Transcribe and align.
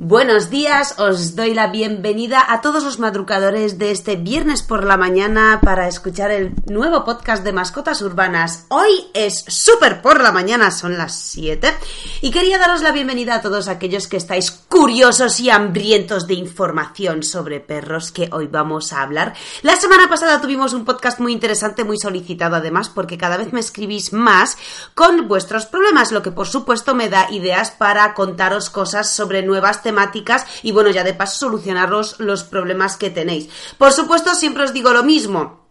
Buenos 0.00 0.48
días, 0.48 0.94
os 1.00 1.34
doy 1.34 1.54
la 1.54 1.72
bienvenida 1.72 2.52
a 2.52 2.60
todos 2.60 2.84
los 2.84 3.00
madrugadores 3.00 3.78
de 3.78 3.90
este 3.90 4.14
viernes 4.14 4.62
por 4.62 4.84
la 4.84 4.96
mañana 4.96 5.58
para 5.60 5.88
escuchar 5.88 6.30
el 6.30 6.54
nuevo 6.66 7.04
podcast 7.04 7.42
de 7.42 7.52
mascotas 7.52 8.00
urbanas. 8.00 8.66
Hoy 8.68 9.08
es 9.12 9.44
súper 9.48 10.00
por 10.00 10.22
la 10.22 10.30
mañana, 10.30 10.70
son 10.70 10.96
las 10.96 11.18
7 11.18 11.74
y 12.20 12.30
quería 12.30 12.58
daros 12.58 12.80
la 12.80 12.92
bienvenida 12.92 13.34
a 13.34 13.42
todos 13.42 13.66
aquellos 13.66 14.06
que 14.06 14.18
estáis 14.18 14.52
curiosos 14.52 15.40
y 15.40 15.50
hambrientos 15.50 16.28
de 16.28 16.34
información 16.34 17.24
sobre 17.24 17.58
perros 17.58 18.12
que 18.12 18.28
hoy 18.30 18.46
vamos 18.46 18.92
a 18.92 19.02
hablar. 19.02 19.34
La 19.62 19.74
semana 19.74 20.08
pasada 20.08 20.40
tuvimos 20.40 20.74
un 20.74 20.84
podcast 20.84 21.18
muy 21.18 21.32
interesante, 21.32 21.82
muy 21.82 21.98
solicitado 21.98 22.54
además 22.54 22.88
porque 22.88 23.18
cada 23.18 23.36
vez 23.36 23.52
me 23.52 23.58
escribís 23.58 24.12
más 24.12 24.58
con 24.94 25.26
vuestros 25.26 25.66
problemas, 25.66 26.12
lo 26.12 26.22
que 26.22 26.30
por 26.30 26.46
supuesto 26.46 26.94
me 26.94 27.08
da 27.08 27.26
ideas 27.32 27.72
para 27.72 28.14
contaros 28.14 28.70
cosas 28.70 29.12
sobre 29.12 29.42
nuevas 29.42 29.82
temáticas 29.88 30.44
y 30.62 30.72
bueno, 30.72 30.90
ya 30.90 31.02
de 31.02 31.14
paso 31.14 31.38
solucionaros 31.38 32.16
los 32.18 32.44
problemas 32.44 32.98
que 32.98 33.08
tenéis. 33.08 33.48
Por 33.78 33.92
supuesto, 33.92 34.34
siempre 34.34 34.64
os 34.64 34.74
digo 34.74 34.92
lo 34.92 35.02
mismo. 35.02 35.67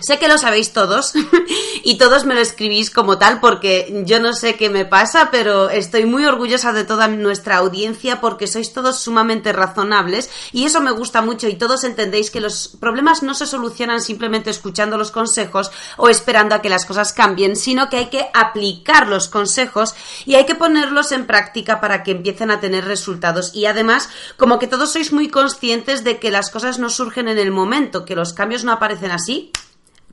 Sé 0.00 0.18
que 0.18 0.26
lo 0.26 0.38
sabéis 0.38 0.72
todos 0.72 1.12
y 1.84 1.98
todos 1.98 2.24
me 2.24 2.34
lo 2.34 2.40
escribís 2.40 2.90
como 2.90 3.16
tal 3.16 3.38
porque 3.38 4.02
yo 4.04 4.18
no 4.18 4.32
sé 4.32 4.56
qué 4.56 4.68
me 4.68 4.84
pasa, 4.84 5.28
pero 5.30 5.70
estoy 5.70 6.04
muy 6.04 6.26
orgullosa 6.26 6.72
de 6.72 6.82
toda 6.82 7.06
nuestra 7.06 7.58
audiencia 7.58 8.20
porque 8.20 8.48
sois 8.48 8.72
todos 8.72 8.98
sumamente 8.98 9.52
razonables 9.52 10.30
y 10.52 10.64
eso 10.64 10.80
me 10.80 10.90
gusta 10.90 11.22
mucho 11.22 11.46
y 11.46 11.54
todos 11.54 11.84
entendéis 11.84 12.32
que 12.32 12.40
los 12.40 12.68
problemas 12.80 13.22
no 13.22 13.34
se 13.34 13.46
solucionan 13.46 14.00
simplemente 14.00 14.50
escuchando 14.50 14.98
los 14.98 15.12
consejos 15.12 15.70
o 15.96 16.08
esperando 16.08 16.56
a 16.56 16.60
que 16.60 16.70
las 16.70 16.86
cosas 16.86 17.12
cambien, 17.12 17.54
sino 17.54 17.88
que 17.88 17.98
hay 17.98 18.06
que 18.06 18.26
aplicar 18.34 19.06
los 19.06 19.28
consejos 19.28 19.94
y 20.26 20.34
hay 20.34 20.44
que 20.44 20.56
ponerlos 20.56 21.12
en 21.12 21.26
práctica 21.26 21.80
para 21.80 22.02
que 22.02 22.10
empiecen 22.10 22.50
a 22.50 22.58
tener 22.58 22.84
resultados. 22.84 23.54
Y 23.54 23.66
además 23.66 24.08
como 24.36 24.58
que 24.58 24.66
todos 24.66 24.92
sois 24.92 25.12
muy 25.12 25.28
conscientes 25.28 26.02
de 26.02 26.18
que 26.18 26.32
las 26.32 26.50
cosas 26.50 26.80
no 26.80 26.90
surgen 26.90 27.28
en 27.28 27.38
el 27.38 27.52
momento, 27.52 28.04
que 28.04 28.16
los 28.16 28.32
cambios 28.32 28.64
no 28.64 28.72
aparecen 28.72 29.12
así 29.12 29.52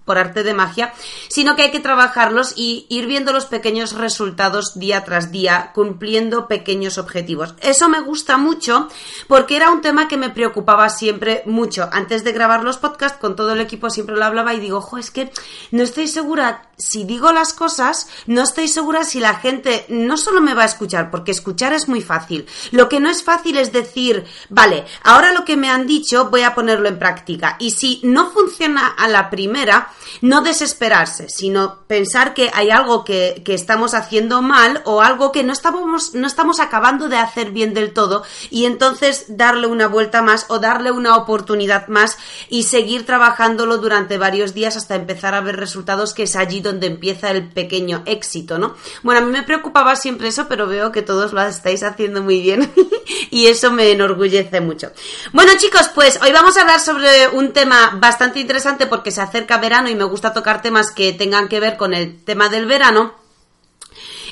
por 0.06 0.18
arte 0.18 0.44
de 0.44 0.54
magia, 0.54 0.94
sino 1.30 1.56
que 1.56 1.64
hay 1.64 1.72
que 1.72 1.80
trabajarlos 1.80 2.54
y 2.56 2.86
ir 2.90 3.06
viendo 3.06 3.34
los 3.34 3.46
pequeños 3.46 3.94
resultados 3.94 4.78
día 4.80 5.04
tras 5.04 5.32
día, 5.32 5.72
cumpliendo 5.74 6.48
pequeños 6.48 6.98
objetivos. 6.98 7.56
Eso 7.62 7.88
me 7.90 8.02
gusta 8.02 8.38
mucho 8.38 8.88
porque 9.28 9.56
era 9.56 9.72
un 9.72 9.82
tema 9.82 10.08
que 10.08 10.18
me 10.18 10.30
preocupaba 10.30 10.90
siempre 10.90 11.44
mucho. 11.46 11.90
Antes 11.92 12.24
de 12.24 12.32
grabar 12.32 12.64
los 12.64 12.78
podcasts, 12.78 13.20
con 13.20 13.36
todo 13.36 13.54
el 13.54 13.62
equipo 13.62 13.90
siempre 13.90 14.16
lo 14.16 14.26
hablaba 14.26 14.54
y 14.54 14.60
digo, 14.60 14.80
ojo, 14.80 14.98
es 14.98 15.12
que 15.12 15.32
no 15.72 15.84
estoy 15.84 16.08
segura 16.08 16.64
si 16.78 17.04
digo 17.04 17.32
las 17.32 17.54
cosas, 17.54 18.08
no 18.26 18.42
estoy 18.42 18.68
segura 18.68 19.04
si 19.04 19.20
la 19.20 19.36
gente 19.36 19.86
no 19.90 20.18
solo 20.18 20.42
me 20.42 20.56
va 20.56 20.64
a 20.64 20.66
escuchar, 20.66 21.12
porque 21.12 21.32
escuchar 21.32 21.74
es 21.74 21.88
muy 21.88 22.02
fácil. 22.02 22.48
Lo 22.72 22.90
que 22.90 23.00
no 23.00 23.10
es 23.10 23.24
fácil 23.24 23.58
es 23.58 23.72
decir, 23.72 24.26
vale, 24.50 24.86
ahora 25.04 25.32
lo 25.32 25.46
que 25.46 25.58
me 25.58 25.70
han 25.70 25.86
dicho 25.86 26.30
voy 26.30 26.42
a 26.42 26.56
ponerlo 26.56 26.90
en 26.90 27.00
práctica. 27.00 27.56
Y 27.60 27.72
si 27.72 28.02
no 28.04 28.32
funciona 28.32 28.88
a 28.88 29.08
la 29.08 29.30
primera, 29.30 29.91
no 30.22 30.42
desesperarse, 30.42 31.30
sino 31.30 31.80
pensar 31.88 32.34
que 32.34 32.52
hay 32.54 32.70
algo 32.70 33.04
que, 33.04 33.44
estamos 33.52 33.94
haciendo 33.94 34.42
mal 34.42 34.82
o 34.86 35.02
algo 35.02 35.34
que 35.34 35.44
no 35.44 35.52
estamos, 35.52 36.16
no 36.16 36.26
estamos 36.26 36.62
acabando 36.62 37.10
de 37.10 37.18
hacer 37.18 37.52
bien 37.52 37.74
del 37.74 37.92
todo 37.92 38.24
y 38.50 38.66
entonces 38.66 39.26
darle 39.28 39.68
una 39.68 39.88
vuelta 39.88 40.22
más 40.22 40.46
o 40.48 40.58
darle 40.58 40.92
una 40.92 41.18
oportunidad 41.18 41.90
más 41.90 42.18
y 42.48 42.64
seguir 42.64 43.06
trabajándolo 43.06 43.78
durante 43.78 44.18
varios 44.18 44.54
días 44.54 44.78
hasta 44.78 44.96
empezar 44.96 45.36
a 45.36 45.42
ver 45.42 45.58
resultados 45.58 46.14
que 46.14 46.24
es 46.24 46.38
allí 46.38 46.62
donde 46.62 46.88
empieza 46.88 47.30
el 47.32 47.50
pequeño 47.50 48.04
éxito, 48.06 48.58
¿no? 48.58 48.76
Bueno, 49.04 49.20
a 49.20 49.24
mí 49.26 49.32
me 49.32 49.44
preocupaba 49.44 49.98
siempre 49.98 50.30
eso, 50.30 50.48
pero 50.48 50.66
veo 50.66 50.94
que 50.94 51.02
todos 51.02 51.34
lo 51.34 51.42
estáis 51.42 51.84
haciendo 51.84 52.22
muy 52.22 52.42
bien 52.42 52.72
y 53.32 53.48
eso 53.48 53.72
me 53.72 53.92
enorgullece 53.92 54.62
mucho. 54.62 54.92
Bueno 55.34 55.52
chicos, 55.58 55.90
pues 55.94 56.20
hoy 56.22 56.32
vamos 56.32 56.56
a 56.56 56.62
hablar 56.62 56.80
sobre 56.80 57.28
un 57.30 57.52
tema 57.52 57.98
bastante 58.00 58.40
interesante 58.40 58.88
porque 58.88 59.12
se 59.12 59.22
acerca 59.22 59.58
verano 59.58 59.81
y 59.90 59.96
me 59.96 60.04
gusta 60.04 60.34
tocar 60.34 60.62
temas 60.62 60.92
que 60.92 61.14
tengan 61.14 61.48
que 61.48 61.60
ver 61.60 61.78
con 61.78 61.94
el 61.94 62.24
tema 62.24 62.50
del 62.50 62.66
verano. 62.66 63.21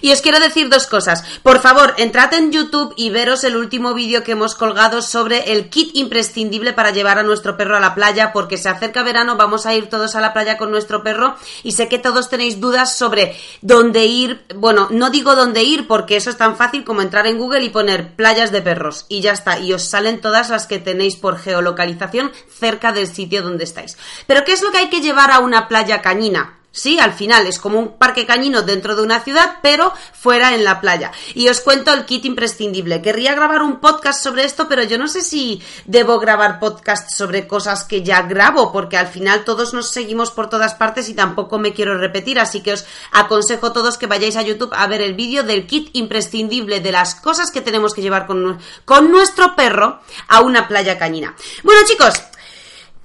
Y 0.02 0.12
os 0.12 0.22
quiero 0.22 0.40
decir 0.40 0.70
dos 0.70 0.88
cosas. 0.88 1.24
Por 1.44 1.60
favor, 1.60 1.94
entrad 1.98 2.34
en 2.34 2.52
YouTube 2.52 2.94
y 2.96 3.10
veros 3.10 3.44
el 3.44 3.58
último 3.58 3.94
vídeo 3.94 4.24
que 4.24 4.34
hemos 4.34 4.56
colgado 4.56 5.02
sobre 5.02 5.52
el 5.52 5.70
kit 5.70 5.96
imprescindible 5.96 6.74
para 6.74 6.92
llevar 6.92 7.20
a 7.20 7.24
nuestro 7.24 7.58
perro 7.58 7.78
a 7.78 7.80
la 7.80 7.96
playa, 7.96 8.32
porque 8.34 8.58
se 8.58 8.70
acerca 8.70 9.04
verano, 9.04 9.36
vamos 9.36 9.66
a 9.66 9.74
ir 9.74 9.90
todos 9.90 10.16
a 10.16 10.22
la 10.22 10.34
playa 10.34 10.58
con 10.58 10.72
nuestro 10.72 11.04
perro 11.04 11.36
y 11.64 11.74
sé 11.74 11.88
que 11.88 12.00
todos 12.00 12.30
tenéis 12.30 12.60
dudas 12.60 12.98
sobre 12.98 13.36
dónde 13.62 14.06
ir. 14.06 14.46
Bueno, 14.56 14.88
no 14.92 15.10
digo 15.10 15.36
dónde 15.36 15.64
ir 15.64 15.88
porque 15.88 16.16
eso 16.16 16.30
es 16.30 16.38
tan 16.38 16.56
fácil 16.56 16.84
como 16.84 17.02
entrar 17.02 17.28
en 17.28 17.38
Google 17.38 17.64
y 17.64 17.70
poner 17.70 18.16
playas 18.16 18.52
de 18.52 18.62
perros 18.62 19.06
y 19.10 19.22
ya 19.22 19.32
está. 19.32 19.60
Y 19.60 19.74
os 19.74 19.84
salen 19.84 20.22
todas 20.22 20.50
las 20.50 20.68
que 20.68 20.80
tenéis 20.80 21.16
por 21.16 21.40
geolocalización 21.40 22.32
cerca 22.50 22.92
del 22.92 23.08
sitio 23.08 23.42
donde 23.42 23.64
estáis. 23.64 23.98
Pero 24.28 24.44
¿qué 24.44 24.54
es 24.54 24.62
lo 24.62 24.72
que 24.72 24.80
hay 24.80 24.90
que 24.90 25.02
llevar 25.02 25.32
a 25.32 25.40
una 25.40 25.68
playa 25.68 26.02
cañina? 26.02 26.59
Sí, 26.80 26.98
al 26.98 27.12
final 27.12 27.46
es 27.46 27.60
como 27.60 27.78
un 27.78 27.98
parque 27.98 28.26
cañino 28.26 28.62
dentro 28.62 28.96
de 28.96 29.04
una 29.04 29.20
ciudad, 29.20 29.58
pero 29.62 29.92
fuera 30.14 30.56
en 30.56 30.64
la 30.64 30.80
playa. 30.80 31.12
Y 31.34 31.50
os 31.50 31.60
cuento 31.60 31.92
el 31.92 32.06
kit 32.06 32.24
imprescindible. 32.24 33.02
Querría 33.02 33.36
grabar 33.36 33.64
un 33.64 33.82
podcast 33.82 34.24
sobre 34.24 34.46
esto, 34.46 34.70
pero 34.70 34.84
yo 34.84 34.98
no 34.98 35.10
sé 35.10 35.22
si 35.22 35.62
debo 35.84 36.20
grabar 36.20 36.58
podcast 36.58 37.12
sobre 37.12 37.48
cosas 37.48 37.84
que 37.84 38.02
ya 38.02 38.22
grabo, 38.22 38.72
porque 38.72 38.96
al 38.96 39.08
final 39.08 39.44
todos 39.44 39.74
nos 39.74 39.90
seguimos 39.90 40.32
por 40.32 40.50
todas 40.50 40.74
partes 40.74 41.10
y 41.10 41.14
tampoco 41.14 41.60
me 41.60 41.74
quiero 41.74 41.98
repetir, 41.98 42.40
así 42.40 42.62
que 42.62 42.72
os 42.72 42.86
aconsejo 43.12 43.68
a 43.68 43.74
todos 43.74 43.98
que 43.98 44.08
vayáis 44.08 44.38
a 44.38 44.42
YouTube 44.42 44.74
a 44.74 44.88
ver 44.88 45.02
el 45.02 45.16
vídeo 45.16 45.44
del 45.44 45.68
kit 45.68 45.90
imprescindible 45.92 46.80
de 46.80 46.94
las 46.94 47.14
cosas 47.14 47.52
que 47.52 47.60
tenemos 47.60 47.94
que 47.94 48.02
llevar 48.02 48.26
con, 48.26 48.58
con 48.86 49.12
nuestro 49.12 49.54
perro 49.54 50.00
a 50.30 50.40
una 50.40 50.70
playa 50.70 50.98
cañina. 50.98 51.36
Bueno 51.64 51.82
chicos, 51.86 52.14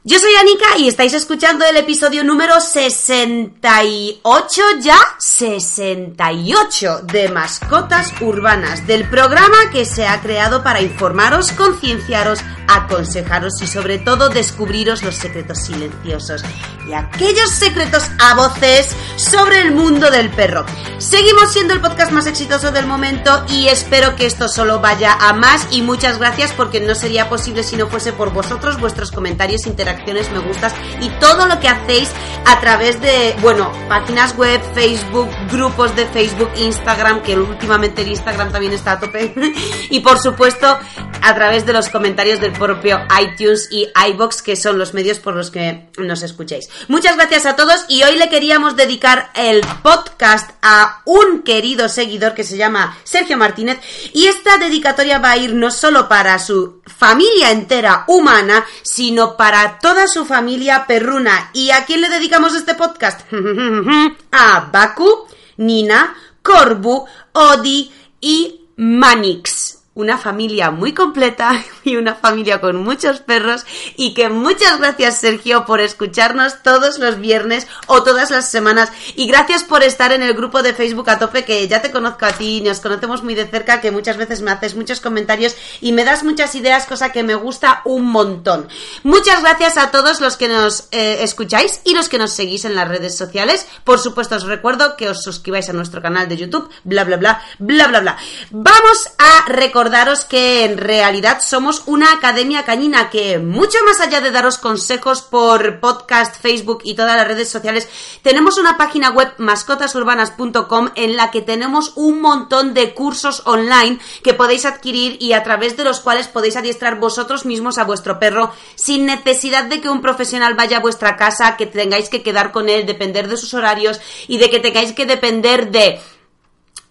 yo 0.06 0.18
soy 0.18 0.34
Anika 0.34 0.76
y 0.76 0.86
estáis 0.86 1.14
escuchando 1.14 1.64
el 1.64 1.78
episodio 1.78 2.24
número 2.24 2.60
68 2.60 4.62
ya, 4.80 4.98
68 5.18 7.00
de 7.04 7.30
Mascotas 7.30 8.12
Urbanas, 8.20 8.86
del 8.86 9.08
programa 9.08 9.70
que 9.72 9.86
se 9.86 10.06
ha 10.06 10.20
creado 10.20 10.62
para 10.62 10.82
informaros, 10.82 11.52
concienciaros, 11.52 12.40
aconsejaros 12.68 13.62
y 13.62 13.66
sobre 13.66 13.98
todo 13.98 14.28
descubriros 14.28 15.02
los 15.02 15.14
secretos 15.14 15.60
silenciosos 15.60 16.42
y 16.86 16.92
aquellos 16.92 17.50
secretos 17.50 18.04
a 18.20 18.34
voces 18.34 18.94
sobre 19.16 19.62
el 19.62 19.72
mundo 19.72 20.10
del 20.10 20.28
perro. 20.28 20.66
Seguimos 20.98 21.50
siendo 21.50 21.72
el 21.72 21.80
podcast 21.80 22.12
más 22.12 22.26
exitoso 22.26 22.72
del 22.72 22.86
momento 22.86 23.46
y 23.48 23.68
espero 23.68 24.16
que 24.16 24.26
esto 24.26 24.48
solo 24.48 24.80
vaya 24.80 25.16
a 25.18 25.32
más 25.32 25.68
y 25.70 25.80
muchas 25.80 26.18
gracias 26.18 26.52
porque 26.52 26.80
no 26.80 26.94
sería 26.94 27.30
posible 27.30 27.62
si 27.62 27.76
no 27.76 27.88
fuese 27.88 28.12
por 28.12 28.34
vosotros, 28.34 28.78
vuestros 28.78 29.10
comentarios, 29.10 29.66
interacciones 29.66 29.93
me 30.32 30.38
gustas 30.40 30.74
y 31.00 31.08
todo 31.20 31.46
lo 31.46 31.60
que 31.60 31.68
hacéis 31.68 32.10
a 32.46 32.60
través 32.60 33.00
de, 33.00 33.34
bueno, 33.40 33.72
páginas 33.88 34.36
web, 34.36 34.60
Facebook, 34.74 35.28
grupos 35.50 35.94
de 35.96 36.06
Facebook, 36.06 36.50
Instagram, 36.56 37.22
que 37.22 37.36
últimamente 37.36 38.02
el 38.02 38.08
Instagram 38.08 38.52
también 38.52 38.72
está 38.72 38.92
a 38.92 39.00
tope, 39.00 39.34
y 39.90 40.00
por 40.00 40.18
supuesto 40.18 40.78
a 41.22 41.34
través 41.34 41.64
de 41.64 41.72
los 41.72 41.88
comentarios 41.88 42.40
del 42.40 42.52
propio 42.52 43.00
iTunes 43.20 43.68
y 43.70 43.88
iBox, 44.08 44.42
que 44.42 44.56
son 44.56 44.78
los 44.78 44.92
medios 44.92 45.20
por 45.20 45.34
los 45.34 45.50
que 45.50 45.88
nos 45.96 46.22
escuchéis. 46.22 46.68
Muchas 46.88 47.16
gracias 47.16 47.46
a 47.46 47.56
todos 47.56 47.86
y 47.88 48.02
hoy 48.02 48.16
le 48.16 48.28
queríamos 48.28 48.76
dedicar 48.76 49.30
el 49.34 49.62
podcast 49.82 50.50
a 50.60 51.00
un 51.06 51.42
querido 51.42 51.88
seguidor 51.88 52.34
que 52.34 52.44
se 52.44 52.56
llama 52.56 52.96
Sergio 53.04 53.38
Martínez 53.38 53.78
y 54.12 54.26
esta 54.26 54.58
dedicatoria 54.58 55.18
va 55.18 55.32
a 55.32 55.36
ir 55.38 55.54
no 55.54 55.70
solo 55.70 56.08
para 56.08 56.38
su 56.38 56.82
familia 56.86 57.50
entera 57.50 58.04
humana, 58.06 58.64
sino 58.82 59.36
para 59.36 59.78
toda 59.84 60.06
su 60.06 60.24
familia 60.24 60.86
perruna. 60.86 61.50
¿Y 61.52 61.70
a 61.70 61.84
quién 61.84 62.00
le 62.00 62.08
dedicamos 62.08 62.54
este 62.54 62.74
podcast? 62.74 63.20
a 64.32 64.70
Baku, 64.72 65.26
Nina, 65.58 66.14
Corbu, 66.40 67.04
Odi 67.34 67.92
y 68.18 68.62
Manix 68.76 69.83
una 69.94 70.18
familia 70.18 70.70
muy 70.70 70.92
completa 70.92 71.64
y 71.84 71.96
una 71.96 72.14
familia 72.14 72.60
con 72.60 72.76
muchos 72.76 73.20
perros 73.20 73.64
y 73.96 74.14
que 74.14 74.28
muchas 74.28 74.78
gracias 74.78 75.18
Sergio 75.18 75.64
por 75.64 75.80
escucharnos 75.80 76.62
todos 76.62 76.98
los 76.98 77.20
viernes 77.20 77.66
o 77.86 78.02
todas 78.02 78.30
las 78.30 78.50
semanas 78.50 78.90
y 79.14 79.26
gracias 79.26 79.62
por 79.62 79.82
estar 79.82 80.12
en 80.12 80.22
el 80.22 80.34
grupo 80.34 80.62
de 80.62 80.74
Facebook 80.74 81.08
a 81.10 81.18
tope 81.18 81.44
que 81.44 81.66
ya 81.68 81.80
te 81.80 81.92
conozco 81.92 82.26
a 82.26 82.32
ti, 82.32 82.60
nos 82.60 82.80
conocemos 82.80 83.22
muy 83.22 83.34
de 83.34 83.46
cerca 83.46 83.80
que 83.80 83.90
muchas 83.90 84.16
veces 84.16 84.42
me 84.42 84.50
haces 84.50 84.74
muchos 84.74 85.00
comentarios 85.00 85.54
y 85.80 85.92
me 85.92 86.04
das 86.04 86.24
muchas 86.24 86.54
ideas, 86.54 86.86
cosa 86.86 87.12
que 87.12 87.22
me 87.22 87.34
gusta 87.34 87.82
un 87.84 88.06
montón. 88.06 88.68
Muchas 89.02 89.42
gracias 89.42 89.76
a 89.76 89.90
todos 89.90 90.20
los 90.20 90.36
que 90.36 90.48
nos 90.48 90.88
eh, 90.90 91.18
escucháis 91.20 91.80
y 91.84 91.94
los 91.94 92.08
que 92.08 92.18
nos 92.18 92.32
seguís 92.32 92.64
en 92.64 92.74
las 92.74 92.88
redes 92.88 93.16
sociales. 93.16 93.66
Por 93.84 93.98
supuesto 93.98 94.36
os 94.36 94.44
recuerdo 94.44 94.96
que 94.96 95.08
os 95.08 95.22
suscribáis 95.22 95.68
a 95.68 95.72
nuestro 95.72 96.02
canal 96.02 96.28
de 96.28 96.36
YouTube, 96.36 96.68
bla 96.82 97.04
bla 97.04 97.16
bla, 97.16 97.42
bla 97.58 97.86
bla 97.86 98.00
bla. 98.00 98.16
Vamos 98.50 99.08
a 99.18 99.50
recordar 99.50 99.83
recordaros 99.84 100.24
que 100.24 100.64
en 100.64 100.78
realidad 100.78 101.42
somos 101.42 101.82
una 101.84 102.10
academia 102.14 102.64
cañina 102.64 103.10
que 103.10 103.38
mucho 103.38 103.76
más 103.84 104.00
allá 104.00 104.22
de 104.22 104.30
daros 104.30 104.56
consejos 104.56 105.20
por 105.20 105.78
podcast, 105.78 106.40
Facebook 106.40 106.80
y 106.84 106.94
todas 106.94 107.18
las 107.18 107.28
redes 107.28 107.50
sociales, 107.50 107.86
tenemos 108.22 108.56
una 108.56 108.78
página 108.78 109.10
web 109.10 109.34
mascotasurbanas.com 109.36 110.88
en 110.94 111.16
la 111.18 111.30
que 111.30 111.42
tenemos 111.42 111.92
un 111.96 112.22
montón 112.22 112.72
de 112.72 112.94
cursos 112.94 113.42
online 113.44 113.98
que 114.22 114.32
podéis 114.32 114.64
adquirir 114.64 115.18
y 115.20 115.34
a 115.34 115.42
través 115.42 115.76
de 115.76 115.84
los 115.84 116.00
cuales 116.00 116.28
podéis 116.28 116.56
adiestrar 116.56 116.98
vosotros 116.98 117.44
mismos 117.44 117.76
a 117.76 117.84
vuestro 117.84 118.18
perro 118.18 118.52
sin 118.76 119.04
necesidad 119.04 119.64
de 119.64 119.82
que 119.82 119.90
un 119.90 120.00
profesional 120.00 120.54
vaya 120.54 120.78
a 120.78 120.80
vuestra 120.80 121.16
casa, 121.16 121.58
que 121.58 121.66
tengáis 121.66 122.08
que 122.08 122.22
quedar 122.22 122.52
con 122.52 122.70
él, 122.70 122.86
depender 122.86 123.28
de 123.28 123.36
sus 123.36 123.52
horarios 123.52 124.00
y 124.28 124.38
de 124.38 124.48
que 124.48 124.60
tengáis 124.60 124.92
que 124.92 125.04
depender 125.04 125.70
de 125.70 126.00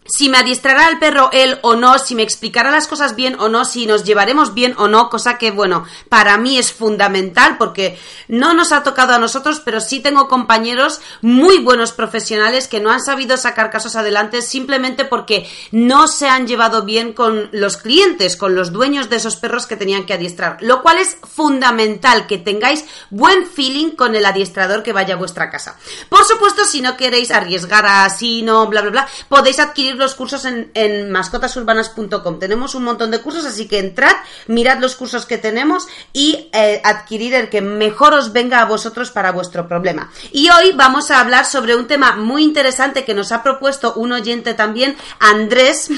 si 0.05 0.29
me 0.29 0.37
adiestrará 0.37 0.89
el 0.89 0.99
perro 0.99 1.29
él 1.31 1.59
o 1.61 1.75
no, 1.75 1.97
si 1.99 2.15
me 2.15 2.23
explicará 2.23 2.71
las 2.71 2.87
cosas 2.87 3.15
bien 3.15 3.39
o 3.39 3.49
no, 3.49 3.65
si 3.65 3.85
nos 3.85 4.03
llevaremos 4.03 4.53
bien 4.53 4.75
o 4.77 4.87
no, 4.87 5.09
cosa 5.09 5.37
que, 5.37 5.51
bueno, 5.51 5.85
para 6.09 6.37
mí 6.37 6.57
es 6.57 6.71
fundamental 6.71 7.57
porque 7.57 7.97
no 8.27 8.53
nos 8.53 8.71
ha 8.71 8.83
tocado 8.83 9.13
a 9.13 9.19
nosotros, 9.19 9.61
pero 9.63 9.79
sí 9.79 9.99
tengo 9.99 10.27
compañeros 10.27 11.01
muy 11.21 11.59
buenos 11.59 11.91
profesionales 11.91 12.67
que 12.67 12.79
no 12.79 12.91
han 12.91 13.01
sabido 13.01 13.37
sacar 13.37 13.69
casos 13.69 13.95
adelante 13.95 14.41
simplemente 14.41 15.05
porque 15.05 15.49
no 15.71 16.07
se 16.07 16.27
han 16.27 16.47
llevado 16.47 16.83
bien 16.83 17.13
con 17.13 17.49
los 17.51 17.77
clientes, 17.77 18.37
con 18.37 18.55
los 18.55 18.71
dueños 18.71 19.09
de 19.09 19.17
esos 19.17 19.35
perros 19.35 19.67
que 19.67 19.77
tenían 19.77 20.05
que 20.05 20.13
adiestrar, 20.13 20.57
lo 20.61 20.81
cual 20.81 20.97
es 20.97 21.17
fundamental 21.23 22.27
que 22.27 22.37
tengáis 22.37 22.85
buen 23.09 23.47
feeling 23.47 23.91
con 23.91 24.15
el 24.15 24.25
adiestrador 24.25 24.83
que 24.83 24.93
vaya 24.93 25.15
a 25.15 25.17
vuestra 25.17 25.49
casa. 25.49 25.77
Por 26.09 26.25
supuesto, 26.25 26.65
si 26.65 26.81
no 26.81 26.97
queréis 26.97 27.31
arriesgar 27.31 27.85
así, 27.85 28.41
no, 28.41 28.67
bla, 28.67 28.81
bla, 28.81 28.91
bla, 28.91 29.07
podéis 29.29 29.59
adquirir 29.59 29.92
los 29.95 30.15
cursos 30.15 30.45
en, 30.45 31.11
mascotasurbanas.com. 31.11 32.39
Tenemos 32.39 32.75
un 32.75 32.83
montón 32.83 33.11
de 33.11 33.21
cursos, 33.21 33.45
así 33.45 33.67
que 33.67 33.79
entrad, 33.79 34.15
mirad 34.47 34.79
los 34.79 34.95
cursos 34.95 35.25
que 35.25 35.37
tenemos 35.37 35.87
y 36.11 36.49
eh, 36.53 36.81
adquirir 36.83 37.33
el 37.33 37.49
que 37.49 37.61
mejor 37.61 38.13
os 38.13 38.33
venga 38.33 38.61
a 38.61 38.65
vosotros 38.65 39.11
para 39.11 39.31
vuestro 39.31 39.67
problema. 39.67 40.11
Y 40.31 40.49
hoy 40.49 40.71
vamos 40.73 41.11
a 41.11 41.19
hablar 41.19 41.45
sobre 41.45 41.75
un 41.75 41.87
tema 41.87 42.15
muy 42.15 42.43
interesante 42.43 43.05
que 43.05 43.13
nos 43.13 43.31
ha 43.31 43.43
propuesto 43.43 43.93
un 43.95 44.11
oyente 44.11 44.53
también, 44.53 44.95
Andrés. 45.19 45.89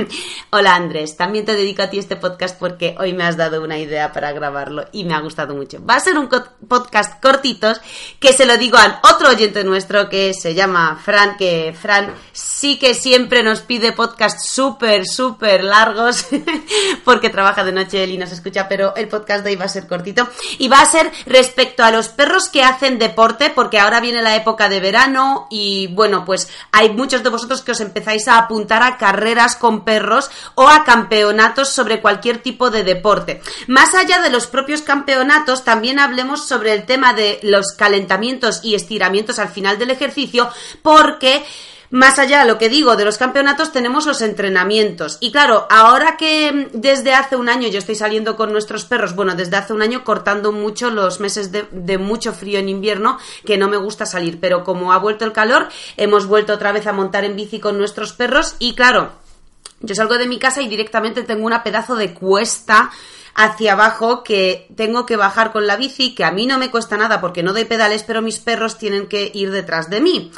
Hola 0.50 0.74
Andrés, 0.74 1.16
también 1.16 1.44
te 1.44 1.54
dedico 1.54 1.82
a 1.82 1.90
ti 1.90 1.98
este 1.98 2.16
podcast 2.16 2.58
porque 2.58 2.94
hoy 2.98 3.12
me 3.12 3.24
has 3.24 3.36
dado 3.36 3.62
una 3.62 3.78
idea 3.78 4.12
para 4.12 4.32
grabarlo 4.32 4.84
y 4.92 5.04
me 5.04 5.14
ha 5.14 5.20
gustado 5.20 5.54
mucho. 5.54 5.84
Va 5.84 5.96
a 5.96 6.00
ser 6.00 6.18
un 6.18 6.28
podcast 6.28 7.20
cortitos 7.22 7.80
que 8.18 8.32
se 8.32 8.46
lo 8.46 8.56
digo 8.56 8.78
a 8.78 9.00
otro 9.14 9.28
oyente 9.28 9.64
nuestro 9.64 10.08
que 10.08 10.34
se 10.34 10.54
llama 10.54 11.00
Fran, 11.02 11.36
que 11.36 11.74
Fran 11.78 12.12
sí 12.32 12.78
que 12.78 12.94
siempre 12.94 13.39
nos 13.42 13.60
pide 13.60 13.92
podcasts 13.92 14.50
súper, 14.50 15.06
súper 15.06 15.64
largos 15.64 16.26
porque 17.04 17.30
trabaja 17.30 17.64
de 17.64 17.72
noche 17.72 18.04
él 18.04 18.12
y 18.12 18.18
nos 18.18 18.32
escucha, 18.32 18.68
pero 18.68 18.94
el 18.96 19.08
podcast 19.08 19.44
de 19.44 19.50
hoy 19.50 19.56
va 19.56 19.64
a 19.64 19.68
ser 19.68 19.86
cortito 19.86 20.28
y 20.58 20.68
va 20.68 20.80
a 20.80 20.86
ser 20.86 21.10
respecto 21.26 21.84
a 21.84 21.90
los 21.90 22.08
perros 22.08 22.48
que 22.48 22.62
hacen 22.62 22.98
deporte 22.98 23.50
porque 23.50 23.78
ahora 23.78 24.00
viene 24.00 24.22
la 24.22 24.36
época 24.36 24.68
de 24.68 24.80
verano 24.80 25.46
y 25.50 25.88
bueno, 25.88 26.24
pues 26.24 26.48
hay 26.72 26.90
muchos 26.90 27.22
de 27.22 27.30
vosotros 27.30 27.62
que 27.62 27.72
os 27.72 27.80
empezáis 27.80 28.28
a 28.28 28.38
apuntar 28.38 28.82
a 28.82 28.96
carreras 28.96 29.56
con 29.56 29.84
perros 29.84 30.30
o 30.54 30.68
a 30.68 30.84
campeonatos 30.84 31.70
sobre 31.70 32.00
cualquier 32.00 32.38
tipo 32.38 32.70
de 32.70 32.84
deporte. 32.84 33.40
Más 33.66 33.94
allá 33.94 34.20
de 34.20 34.30
los 34.30 34.46
propios 34.46 34.82
campeonatos, 34.82 35.64
también 35.64 35.98
hablemos 35.98 36.46
sobre 36.46 36.72
el 36.72 36.84
tema 36.84 37.12
de 37.12 37.40
los 37.42 37.72
calentamientos 37.76 38.60
y 38.62 38.74
estiramientos 38.74 39.38
al 39.38 39.48
final 39.48 39.78
del 39.78 39.90
ejercicio 39.90 40.50
porque 40.82 41.44
más 41.90 42.20
allá, 42.20 42.44
lo 42.44 42.56
que 42.56 42.68
digo, 42.68 42.94
de 42.94 43.04
los 43.04 43.18
campeonatos 43.18 43.72
tenemos 43.72 44.06
los 44.06 44.22
entrenamientos. 44.22 45.18
Y 45.20 45.32
claro, 45.32 45.66
ahora 45.70 46.16
que 46.16 46.68
desde 46.72 47.14
hace 47.14 47.34
un 47.34 47.48
año 47.48 47.66
yo 47.68 47.78
estoy 47.78 47.96
saliendo 47.96 48.36
con 48.36 48.52
nuestros 48.52 48.84
perros, 48.84 49.16
bueno, 49.16 49.34
desde 49.34 49.56
hace 49.56 49.72
un 49.72 49.82
año 49.82 50.04
cortando 50.04 50.52
mucho 50.52 50.90
los 50.90 51.18
meses 51.18 51.50
de, 51.50 51.98
mucho 51.98 52.32
frío 52.32 52.60
en 52.60 52.68
invierno, 52.68 53.18
que 53.44 53.58
no 53.58 53.68
me 53.68 53.76
gusta 53.76 54.06
salir, 54.06 54.38
pero 54.38 54.62
como 54.62 54.92
ha 54.92 54.98
vuelto 54.98 55.24
el 55.24 55.32
calor, 55.32 55.68
hemos 55.96 56.26
vuelto 56.26 56.54
otra 56.54 56.70
vez 56.70 56.86
a 56.86 56.92
montar 56.92 57.24
en 57.24 57.34
bici 57.34 57.58
con 57.58 57.76
nuestros 57.76 58.12
perros 58.12 58.54
y 58.60 58.74
claro, 58.74 59.10
yo 59.80 59.94
salgo 59.96 60.16
de 60.16 60.28
mi 60.28 60.38
casa 60.38 60.62
y 60.62 60.68
directamente 60.68 61.24
tengo 61.24 61.44
una 61.44 61.64
pedazo 61.64 61.96
de 61.96 62.14
cuesta 62.14 62.92
hacia 63.34 63.72
abajo 63.72 64.22
que 64.22 64.68
tengo 64.76 65.06
que 65.06 65.16
bajar 65.16 65.52
con 65.52 65.66
la 65.66 65.76
bici, 65.76 66.14
que 66.14 66.24
a 66.24 66.32
mí 66.32 66.46
no 66.46 66.58
me 66.58 66.70
cuesta 66.70 66.96
nada 66.96 67.20
porque 67.20 67.42
no 67.42 67.52
doy 67.52 67.64
pedales, 67.64 68.02
pero 68.02 68.22
mis 68.22 68.38
perros 68.38 68.78
tienen 68.78 69.06
que 69.06 69.30
ir 69.34 69.50
detrás 69.50 69.90
de 69.90 70.00
mí. 70.00 70.32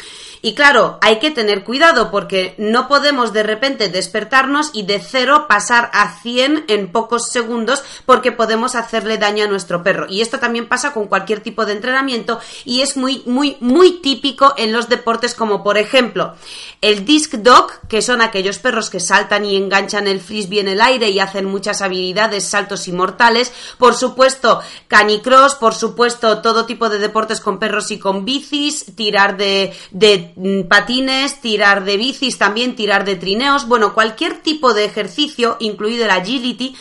Y 0.45 0.55
claro, 0.55 0.99
hay 1.03 1.21
que 1.21 1.31
tener 1.31 1.63
cuidado 1.63 2.11
porque 2.11 2.57
no 2.59 2.89
podemos 2.89 3.33
de 3.33 3.45
repente 3.45 3.89
despertarnos 3.89 4.71
y 4.75 4.83
de 4.83 4.99
cero 4.99 5.47
pasar 5.49 5.89
a 5.95 6.19
100 6.21 6.65
en 6.67 6.91
pocos 6.91 7.31
segundos 7.31 7.85
porque 8.07 8.33
podemos 8.33 8.75
hacerle 8.75 9.19
daño 9.19 9.45
a 9.45 9.49
nuestro 9.49 9.85
perro. 9.85 10.07
Y 10.09 10.21
esto 10.21 10.41
también 10.41 10.69
pasa 10.69 10.93
con 10.93 11.07
cualquier 11.07 11.41
tipo 11.41 11.65
de 11.65 11.75
entrenamiento 11.75 12.41
y 12.65 12.81
es 12.81 12.97
muy, 12.97 13.23
muy, 13.25 13.57
muy 13.61 14.01
típico 14.01 14.53
en 14.57 14.73
los 14.73 14.89
deportes 14.89 15.37
como 15.37 15.63
por 15.63 15.79
ejemplo 15.79 16.35
el 16.81 17.05
disc 17.05 17.35
dog, 17.35 17.71
que 17.89 18.03
son 18.03 18.21
aquellos 18.21 18.59
perros 18.59 18.91
que 18.91 18.99
saltan 18.99 19.45
y 19.45 19.57
enganchan 19.57 20.09
el 20.09 20.21
frisbee 20.21 20.59
en 20.59 20.67
el 20.67 20.81
aire 20.81 21.09
y 21.11 21.21
hacen 21.21 21.45
muchas 21.45 21.83
habilidades, 21.83 22.43
saltos 22.43 22.82
inmortales. 22.89 23.53
Por 23.79 23.95
supuesto, 23.95 24.61
canicross, 24.89 25.55
por 25.55 25.75
supuesto, 25.75 26.43
todo 26.43 26.67
tipo 26.67 26.89
de 26.89 26.99
deportes 26.99 27.41
con 27.41 27.59
perros 27.59 27.91
y 27.91 27.99
con 27.99 28.25
bicis, 28.25 28.95
tirar 28.97 29.37
de, 29.37 29.73
de 29.91 30.33
Mm, 30.37 30.63
patines, 30.69 31.41
tirar 31.41 31.85
de 31.85 31.97
bicis, 31.97 32.39
también 32.39 32.75
tirar 32.75 33.05
de 33.05 33.17
trineos, 33.17 33.67
bueno, 33.69 33.95
cualquier 33.95 34.43
tipo 34.43 34.75
de 34.75 34.85
ejercicio, 34.85 35.57
incluido 35.61 36.05
el 36.05 36.11
agility, 36.11 36.77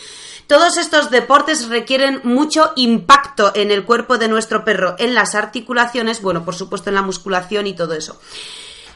todos 0.46 0.76
estos 0.76 1.10
deportes 1.10 1.68
requieren 1.68 2.20
mucho 2.24 2.72
impacto 2.76 3.52
en 3.54 3.70
el 3.70 3.84
cuerpo 3.84 4.18
de 4.18 4.28
nuestro 4.28 4.64
perro, 4.64 4.96
en 4.98 5.14
las 5.14 5.34
articulaciones, 5.34 6.20
bueno, 6.20 6.44
por 6.44 6.54
supuesto 6.54 6.90
en 6.90 6.96
la 6.96 7.02
musculación 7.02 7.66
y 7.66 7.74
todo 7.74 7.94
eso. 7.94 8.18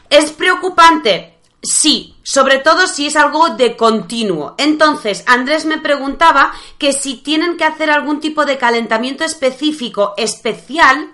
¿Es 0.09 0.31
preocupante? 0.31 1.36
Sí, 1.61 2.15
sobre 2.23 2.59
todo 2.59 2.87
si 2.87 3.07
es 3.07 3.15
algo 3.15 3.49
de 3.49 3.75
continuo. 3.75 4.55
Entonces, 4.57 5.23
Andrés 5.25 5.65
me 5.65 5.79
preguntaba 5.79 6.53
que 6.77 6.93
si 6.93 7.15
tienen 7.15 7.57
que 7.57 7.63
hacer 7.63 7.89
algún 7.89 8.19
tipo 8.19 8.45
de 8.45 8.57
calentamiento 8.57 9.23
específico, 9.23 10.13
especial, 10.17 11.09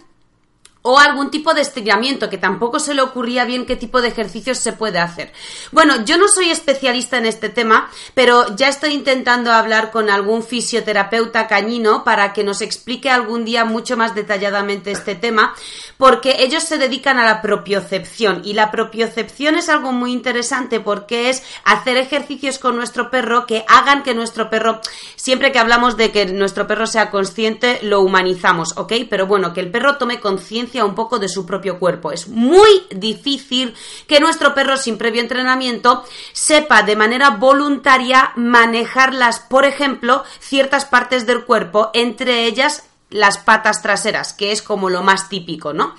o 0.85 0.99
algún 0.99 1.31
tipo 1.31 1.53
de 1.53 1.61
estiramiento, 1.61 2.29
que 2.29 2.37
tampoco 2.37 2.77
se 2.77 2.93
le 2.93 3.01
ocurría 3.01 3.45
bien 3.45 3.65
qué 3.65 3.77
tipo 3.77 4.01
de 4.01 4.09
ejercicios 4.09 4.57
se 4.57 4.73
puede 4.73 4.99
hacer. 4.99 5.31
Bueno, 5.71 6.03
yo 6.03 6.17
no 6.17 6.27
soy 6.27 6.49
especialista 6.49 7.17
en 7.17 7.25
este 7.25 7.47
tema, 7.47 7.89
pero 8.13 8.53
ya 8.57 8.67
estoy 8.67 8.91
intentando 8.91 9.53
hablar 9.53 9.91
con 9.91 10.09
algún 10.09 10.43
fisioterapeuta 10.43 11.47
cañino 11.47 12.03
para 12.03 12.33
que 12.33 12.43
nos 12.43 12.61
explique 12.61 13.09
algún 13.09 13.45
día 13.45 13.63
mucho 13.63 13.95
más 13.95 14.13
detalladamente 14.13 14.91
este 14.91 15.15
tema, 15.15 15.55
porque 15.97 16.35
ellos 16.39 16.63
se 16.63 16.77
dedican 16.77 17.17
a 17.17 17.25
la 17.25 17.41
propiocepción 17.41 18.41
y 18.43 18.53
la 18.53 18.69
propiocepción 18.69 19.55
es 19.55 19.69
algo 19.69 19.93
muy 19.93 20.11
interesante 20.11 20.81
porque 20.81 21.29
es 21.29 21.43
hacer 21.63 21.95
ejercicios 21.95 22.59
con 22.59 22.75
nuestro 22.75 23.09
perro 23.09 23.45
que 23.45 23.63
hagan 23.69 24.03
que 24.03 24.13
nuestro 24.13 24.49
perro, 24.49 24.81
siempre 25.15 25.53
que 25.53 25.59
hablamos 25.59 25.95
de 25.95 26.11
que 26.11 26.25
nuestro 26.25 26.67
perro 26.67 26.87
sea 26.87 27.09
consciente, 27.09 27.79
lo 27.83 28.01
humanizamos, 28.01 28.75
¿ok? 28.75 28.93
Pero 29.09 29.27
bueno, 29.27 29.53
que 29.53 29.61
el 29.61 29.71
perro 29.71 29.97
tome 29.97 30.19
conciencia 30.19 30.72
un 30.81 30.95
poco 30.95 31.19
de 31.19 31.29
su 31.29 31.45
propio 31.45 31.77
cuerpo. 31.77 32.11
Es 32.11 32.27
muy 32.27 32.69
difícil 32.89 33.75
que 34.07 34.19
nuestro 34.19 34.53
perro 34.55 34.77
sin 34.77 34.97
previo 34.97 35.21
entrenamiento 35.21 36.03
sepa 36.31 36.83
de 36.83 36.95
manera 36.95 37.31
voluntaria 37.31 38.31
manejarlas, 38.35 39.39
por 39.39 39.65
ejemplo, 39.65 40.23
ciertas 40.39 40.85
partes 40.85 41.25
del 41.25 41.43
cuerpo, 41.43 41.91
entre 41.93 42.45
ellas 42.45 42.83
las 43.09 43.37
patas 43.37 43.81
traseras, 43.81 44.33
que 44.33 44.51
es 44.51 44.61
como 44.61 44.89
lo 44.89 45.03
más 45.03 45.29
típico, 45.29 45.71
¿no? 45.71 45.95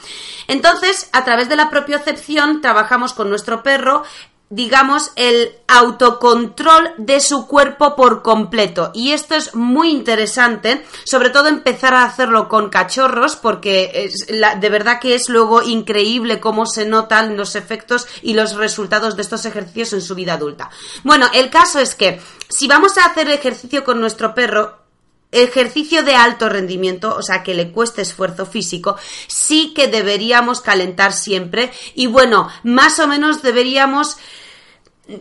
Entonces, 0.49 1.09
a 1.13 1.25
través 1.25 1.49
de 1.49 1.57
la 1.57 1.71
propiocepción 1.71 2.61
trabajamos 2.61 3.15
con 3.15 3.31
nuestro 3.31 3.63
perro 3.63 4.03
digamos, 4.55 5.11
el 5.17 5.53
autocontrol 5.67 6.93
de 6.97 7.21
su 7.21 7.49
cuerpo 7.49 7.97
por 7.97 8.23
completo. 8.23 8.93
Y 8.95 9.11
esto 9.11 9.35
es 9.35 9.55
muy 9.57 9.91
interesante, 9.91 10.85
sobre 11.05 11.31
todo 11.31 11.49
empezar 11.49 11.93
a 11.93 12.05
hacerlo 12.05 12.49
con 12.49 12.71
cachorros, 12.71 13.35
porque 13.35 13.91
es 13.95 14.27
de 14.29 14.69
verdad 14.69 15.01
que 15.01 15.17
es 15.17 15.29
luego 15.29 15.63
increíble 15.63 16.39
cómo 16.39 16.67
se 16.67 16.87
notan 16.87 17.37
los 17.37 17.57
efectos 17.57 18.07
y 18.23 18.35
los 18.35 18.55
resultados 18.55 19.17
de 19.17 19.23
estos 19.23 19.45
ejercicios 19.45 19.93
en 19.93 20.03
su 20.03 20.15
vida 20.15 20.35
adulta. 20.35 20.71
Bueno, 21.03 21.29
el 21.35 21.51
caso 21.51 21.81
es 21.81 21.97
que 21.97 22.21
si 22.49 22.69
vamos 22.69 22.97
a 22.97 23.07
hacer 23.07 23.29
ejercicio 23.31 23.83
con 23.83 24.01
nuestro 24.01 24.37
perro, 24.37 24.79
ejercicio 25.33 26.05
de 26.05 26.15
alto 26.15 26.49
rendimiento, 26.49 27.17
o 27.17 27.23
sea, 27.23 27.43
que 27.43 27.55
le 27.55 27.73
cueste 27.73 28.03
esfuerzo 28.03 28.47
físico, 28.47 28.97
sí 29.27 29.75
que 29.75 29.89
deberíamos 29.89 30.61
calentar 30.61 31.13
siempre 31.13 31.73
y 31.97 32.07
bueno, 32.07 32.49
más 32.63 33.01
o 33.01 33.09
menos 33.09 33.43
deberíamos 33.43 34.17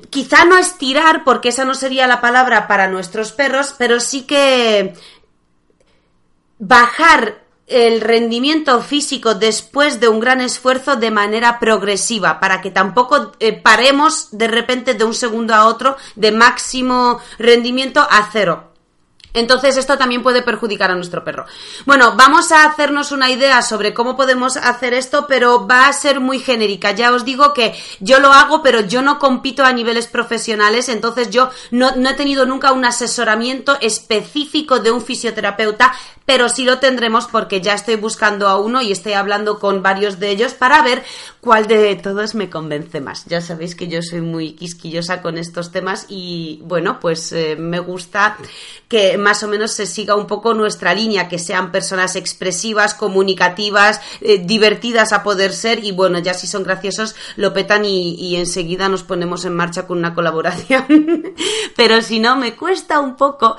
quizá 0.10 0.46
no 0.46 0.58
estirar, 0.58 1.24
porque 1.24 1.50
esa 1.50 1.66
no 1.66 1.76
sería 1.76 2.08
la 2.08 2.22
palabra 2.22 2.68
para 2.68 2.88
nuestros 2.88 3.32
perros, 3.32 3.76
pero 3.78 4.00
sí 4.00 4.24
que 4.24 4.94
bajar 6.60 7.44
el 7.68 8.02
rendimiento 8.02 8.82
físico 8.82 9.36
después 9.36 10.00
de 10.00 10.08
un 10.08 10.20
gran 10.20 10.42
esfuerzo 10.42 10.96
de 10.96 11.12
manera 11.12 11.60
progresiva, 11.60 12.40
para 12.40 12.62
que 12.62 12.72
tampoco 12.72 13.32
eh, 13.40 13.54
paremos 13.54 14.30
de 14.32 14.48
repente 14.48 14.94
de 14.94 15.04
un 15.04 15.14
segundo 15.14 15.54
a 15.54 15.66
otro 15.66 15.98
de 16.16 16.32
máximo 16.32 17.20
rendimiento 17.38 18.02
a 18.02 18.30
cero. 18.32 18.73
Entonces 19.34 19.78
esto 19.78 19.98
también 19.98 20.22
puede 20.22 20.44
perjudicar 20.44 20.92
a 20.92 20.96
nuestro 20.96 21.24
perro. 21.24 21.46
Bueno, 21.86 22.14
vamos 22.16 22.52
a 22.52 22.66
hacernos 22.66 23.12
una 23.12 23.30
idea 23.30 23.62
sobre 23.62 23.94
cómo 23.94 24.16
podemos 24.16 24.58
hacer 24.58 24.94
esto, 24.94 25.26
pero 25.28 25.68
va 25.68 25.88
a 25.88 25.94
ser 25.94 26.20
muy 26.20 26.40
genérica. 26.40 26.92
Ya 26.92 27.12
os 27.12 27.26
digo 27.26 27.54
que 27.54 27.74
yo 28.00 28.20
lo 28.20 28.32
hago, 28.32 28.62
pero 28.62 28.82
yo 28.82 29.02
no 29.02 29.18
compito 29.18 29.66
a 29.66 29.74
niveles 29.74 30.08
profesionales, 30.08 30.88
entonces 30.88 31.32
yo 31.32 31.50
no, 31.72 31.90
he 31.90 32.14
tenido 32.14 32.46
nunca 32.46 32.72
un 32.74 32.86
asesoramiento 32.86 33.78
específico 33.82 34.80
de 34.80 34.92
un 34.92 35.02
fisioterapeuta, 35.02 35.94
pero 36.26 36.50
sí 36.50 36.64
lo 36.64 36.80
tendremos 36.80 37.28
porque 37.28 37.62
ya 37.62 37.74
estoy 37.74 37.96
buscando 37.96 38.48
a 38.48 38.58
uno 38.58 38.82
y 38.82 38.92
estoy 38.92 39.14
hablando 39.14 39.60
con 39.60 39.84
varios 39.84 40.20
de 40.20 40.30
ellos 40.30 40.54
para 40.54 40.82
ver 40.82 41.04
cuál 41.42 41.68
de 41.68 41.96
todos 41.96 42.36
me 42.36 42.50
convence 42.50 43.02
más. 43.02 43.26
Ya 43.26 43.42
sabéis 43.42 43.76
que 43.76 43.88
yo 43.88 44.02
soy 44.02 44.22
muy 44.22 44.54
quisquillosa 44.54 45.22
con 45.22 45.38
estos 45.38 45.72
temas 45.72 46.06
y 46.08 46.62
bueno, 46.64 47.00
pues 47.00 47.32
eh, 47.34 47.56
me 47.58 47.80
gusta 47.80 48.38
que 48.88 49.18
más 49.18 49.44
o 49.44 49.48
menos 49.48 49.72
se 49.72 49.86
siga 49.86 50.16
un 50.16 50.28
poco 50.28 50.54
nuestra 50.54 50.94
línea, 50.94 51.28
que 51.28 51.40
sean 51.40 51.72
personas 51.72 52.16
expresivas, 52.16 52.94
comunicativas, 52.94 54.00
eh, 54.22 54.40
divertidas 54.44 55.12
a 55.12 55.24
poder 55.24 55.52
ser 55.52 55.84
y 55.84 55.92
bueno, 55.92 56.20
ya 56.20 56.34
si 56.34 56.48
son 56.48 56.64
graciosos 56.64 57.16
lo 57.36 57.54
petan 57.54 57.86
y, 57.86 58.16
y 58.16 58.38
enseguida 58.38 58.88
nos 58.88 59.04
ponemos 59.04 59.44
en 59.46 59.56
marcha 59.56 59.88
con 59.88 59.98
una 59.98 60.14
colaboración. 60.14 60.86
Pero 61.76 62.02
si 62.02 62.20
no, 62.20 62.38
me 62.38 62.56
cuesta 62.56 63.00
un 63.00 63.16
poco. 63.16 63.58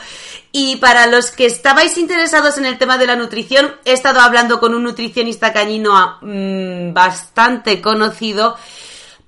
Y 0.52 0.76
para 0.76 1.08
los 1.08 1.32
que 1.32 1.46
estabais 1.46 1.98
interesados 1.98 2.53
en 2.58 2.66
el 2.66 2.78
tema 2.78 2.98
de 2.98 3.06
la 3.06 3.16
nutrición, 3.16 3.74
he 3.84 3.92
estado 3.92 4.20
hablando 4.20 4.60
con 4.60 4.74
un 4.74 4.82
nutricionista 4.82 5.52
cañino 5.52 6.18
mm, 6.22 6.92
bastante 6.92 7.80
conocido 7.80 8.56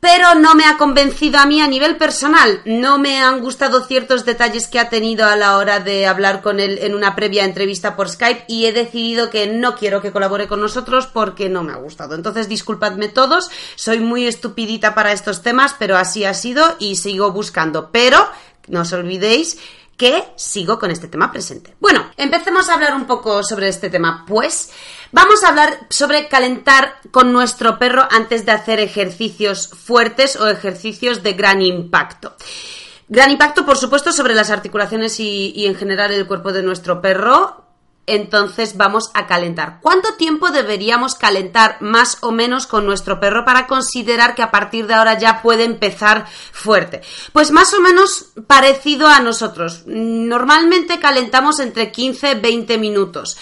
pero 0.07 0.35
no 0.37 0.55
me 0.55 0.65
ha 0.65 0.77
convencido 0.77 1.39
a 1.39 1.47
mí 1.47 1.61
a 1.61 1.67
nivel 1.67 1.97
personal. 1.97 2.61
No 2.65 2.97
me 2.97 3.19
han 3.19 3.41
gustado 3.41 3.85
ciertos 3.85 4.25
detalles 4.25 4.69
que 4.69 4.79
ha 4.79 4.89
tenido 4.89 5.27
a 5.27 5.35
la 5.35 5.57
hora 5.57 5.81
de 5.81 6.07
hablar 6.07 6.43
con 6.43 6.61
él 6.61 6.79
en 6.83 6.95
una 6.95 7.17
previa 7.17 7.45
entrevista 7.45 7.97
por 7.97 8.09
Skype 8.09 8.45
y 8.47 8.67
he 8.67 8.73
decidido 8.73 9.31
que 9.31 9.49
no 9.49 9.75
quiero 9.75 10.03
que 10.03 10.13
colabore 10.13 10.47
con 10.47 10.61
nosotros 10.61 11.09
porque 11.09 11.49
no 11.49 11.65
me 11.65 11.73
ha 11.73 11.77
gustado. 11.77 12.15
Entonces, 12.15 12.49
disculpadme 12.49 13.09
todos, 13.09 13.51
soy 13.75 13.99
muy 13.99 14.27
estupidita 14.27 14.95
para 14.95 15.13
estos 15.13 15.43
temas, 15.43 15.75
pero 15.79 15.97
así 15.97 16.25
ha 16.25 16.35
sido 16.35 16.77
y 16.79 16.97
sigo 16.97 17.33
buscando. 17.33 17.91
Pero 17.91 18.29
no 18.69 18.83
os 18.83 18.93
olvidéis 18.93 19.59
que 19.97 20.25
sigo 20.37 20.79
con 20.79 20.91
este 20.91 21.09
tema 21.09 21.33
presente. 21.33 21.75
Bueno, 21.81 22.11
empecemos 22.17 22.69
a 22.69 22.75
hablar 22.75 22.95
un 22.95 23.07
poco 23.07 23.43
sobre 23.43 23.69
este 23.69 23.91
tema. 23.91 24.25
Pues 24.27 24.71
vamos 25.13 25.43
a 25.43 25.49
hablar 25.49 25.87
sobre 25.89 26.29
calentar 26.29 27.01
con 27.11 27.33
nuestro 27.33 27.79
perro 27.79 28.07
antes 28.11 28.45
de 28.45 28.53
hacer 28.53 28.81
ejercicios 28.81 29.69
fuertes 29.69 30.37
o 30.37 30.49
ejercicios 30.49 31.23
de 31.23 31.33
gran 31.33 31.63
impacto. 31.63 32.35
Gran 33.09 33.31
impacto, 33.31 33.65
por 33.65 33.77
supuesto, 33.77 34.13
sobre 34.13 34.35
las 34.35 34.51
articulaciones 34.51 35.21
y, 35.21 35.53
y 35.55 35.67
en 35.67 35.77
general 35.77 36.13
el 36.13 36.27
cuerpo 36.27 36.53
de 36.53 36.63
nuestro 36.63 37.01
perro, 37.01 37.66
entonces 38.07 38.77
vamos 38.77 39.11
a 39.15 39.27
calentar. 39.27 39.79
¿Cuánto 39.83 40.15
tiempo 40.15 40.51
deberíamos 40.51 41.15
calentar 41.15 41.79
más 41.81 42.19
o 42.21 42.31
menos 42.31 42.67
con 42.67 42.87
nuestro 42.87 43.21
perro 43.21 43.45
para 43.45 43.67
considerar 43.67 44.35
que 44.35 44.43
a 44.43 44.51
partir 44.51 44.87
de 44.87 44.95
ahora 44.95 45.19
ya 45.19 45.43
puede 45.43 45.65
empezar 45.65 46.27
fuerte? 46.53 47.03
Pues 47.33 47.51
más 47.51 47.75
o 47.75 47.81
menos 47.81 48.29
parecido 48.47 49.09
a 49.09 49.21
nosotros. 49.21 49.83
Normalmente 49.87 51.01
calentamos 51.01 51.59
entre 51.59 51.91
15 51.91 52.33
y 52.33 52.41
20 52.41 52.79
minutos. 52.79 53.37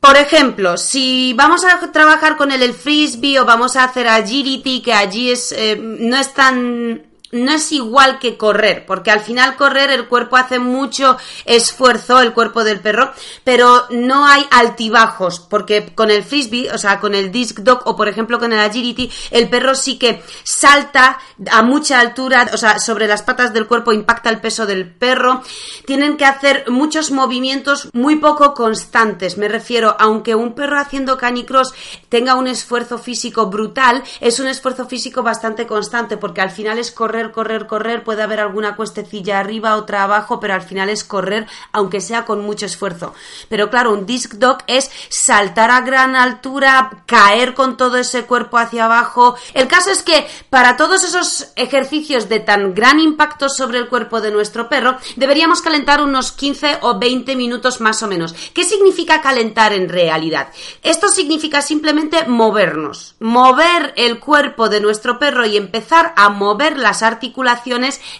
Por 0.00 0.16
ejemplo, 0.16 0.76
si 0.76 1.32
vamos 1.32 1.64
a 1.64 1.90
trabajar 1.90 2.36
con 2.36 2.52
el, 2.52 2.74
frisbee 2.74 3.38
o 3.38 3.46
vamos 3.46 3.76
a 3.76 3.84
hacer 3.84 4.06
agility, 4.06 4.82
que 4.82 4.92
allí 4.92 5.30
es, 5.30 5.50
eh, 5.52 5.76
no 5.80 6.16
es 6.16 6.34
tan 6.34 7.13
no 7.34 7.52
es 7.52 7.72
igual 7.72 8.18
que 8.18 8.36
correr, 8.36 8.86
porque 8.86 9.10
al 9.10 9.20
final 9.20 9.56
correr 9.56 9.90
el 9.90 10.06
cuerpo 10.06 10.36
hace 10.36 10.58
mucho 10.58 11.16
esfuerzo, 11.44 12.20
el 12.20 12.32
cuerpo 12.32 12.64
del 12.64 12.80
perro, 12.80 13.12
pero 13.42 13.84
no 13.90 14.26
hay 14.26 14.46
altibajos, 14.50 15.40
porque 15.40 15.92
con 15.94 16.10
el 16.10 16.22
frisbee, 16.22 16.70
o 16.70 16.78
sea, 16.78 17.00
con 17.00 17.14
el 17.14 17.32
disc 17.32 17.58
dog 17.58 17.82
o 17.86 17.96
por 17.96 18.08
ejemplo 18.08 18.38
con 18.38 18.52
el 18.52 18.60
agility, 18.60 19.10
el 19.30 19.48
perro 19.48 19.74
sí 19.74 19.98
que 19.98 20.22
salta 20.44 21.18
a 21.50 21.62
mucha 21.62 21.98
altura, 21.98 22.50
o 22.52 22.56
sea, 22.56 22.78
sobre 22.78 23.08
las 23.08 23.22
patas 23.22 23.52
del 23.52 23.66
cuerpo 23.66 23.92
impacta 23.92 24.30
el 24.30 24.40
peso 24.40 24.64
del 24.64 24.90
perro. 24.90 25.42
Tienen 25.86 26.16
que 26.16 26.24
hacer 26.24 26.64
muchos 26.68 27.10
movimientos 27.10 27.88
muy 27.92 28.16
poco 28.16 28.54
constantes, 28.54 29.36
me 29.38 29.48
refiero, 29.48 29.96
aunque 29.98 30.34
un 30.34 30.54
perro 30.54 30.78
haciendo 30.78 31.18
canicross 31.18 31.74
tenga 32.08 32.36
un 32.36 32.46
esfuerzo 32.46 32.98
físico 32.98 33.46
brutal, 33.46 34.04
es 34.20 34.38
un 34.38 34.46
esfuerzo 34.46 34.86
físico 34.86 35.22
bastante 35.22 35.66
constante, 35.66 36.16
porque 36.16 36.40
al 36.40 36.50
final 36.50 36.78
es 36.78 36.92
correr 36.92 37.23
correr, 37.32 37.66
correr, 37.66 38.04
puede 38.04 38.22
haber 38.22 38.40
alguna 38.40 38.76
cuestecilla 38.76 39.38
arriba, 39.40 39.76
otra 39.76 40.02
abajo, 40.02 40.40
pero 40.40 40.54
al 40.54 40.62
final 40.62 40.88
es 40.88 41.04
correr, 41.04 41.46
aunque 41.72 42.00
sea 42.00 42.24
con 42.24 42.44
mucho 42.44 42.66
esfuerzo. 42.66 43.14
Pero 43.48 43.70
claro, 43.70 43.92
un 43.92 44.06
disc 44.06 44.34
dog 44.34 44.58
es 44.66 44.90
saltar 45.08 45.70
a 45.70 45.80
gran 45.80 46.16
altura, 46.16 46.90
caer 47.06 47.54
con 47.54 47.76
todo 47.76 47.96
ese 47.96 48.24
cuerpo 48.24 48.58
hacia 48.58 48.86
abajo. 48.86 49.36
El 49.52 49.68
caso 49.68 49.90
es 49.90 50.02
que 50.02 50.26
para 50.50 50.76
todos 50.76 51.04
esos 51.04 51.48
ejercicios 51.56 52.28
de 52.28 52.40
tan 52.40 52.74
gran 52.74 53.00
impacto 53.00 53.48
sobre 53.48 53.78
el 53.78 53.88
cuerpo 53.88 54.20
de 54.20 54.30
nuestro 54.30 54.68
perro, 54.68 54.96
deberíamos 55.16 55.62
calentar 55.62 56.02
unos 56.02 56.32
15 56.32 56.78
o 56.82 56.98
20 56.98 57.36
minutos 57.36 57.80
más 57.80 58.02
o 58.02 58.06
menos. 58.06 58.34
¿Qué 58.54 58.64
significa 58.64 59.20
calentar 59.20 59.72
en 59.72 59.88
realidad? 59.88 60.48
Esto 60.82 61.08
significa 61.08 61.62
simplemente 61.62 62.26
movernos, 62.26 63.14
mover 63.20 63.92
el 63.96 64.18
cuerpo 64.18 64.68
de 64.68 64.80
nuestro 64.80 65.18
perro 65.18 65.46
y 65.46 65.56
empezar 65.56 66.12
a 66.16 66.28
mover 66.28 66.78
las 66.78 67.02
articulaciones 67.02 67.13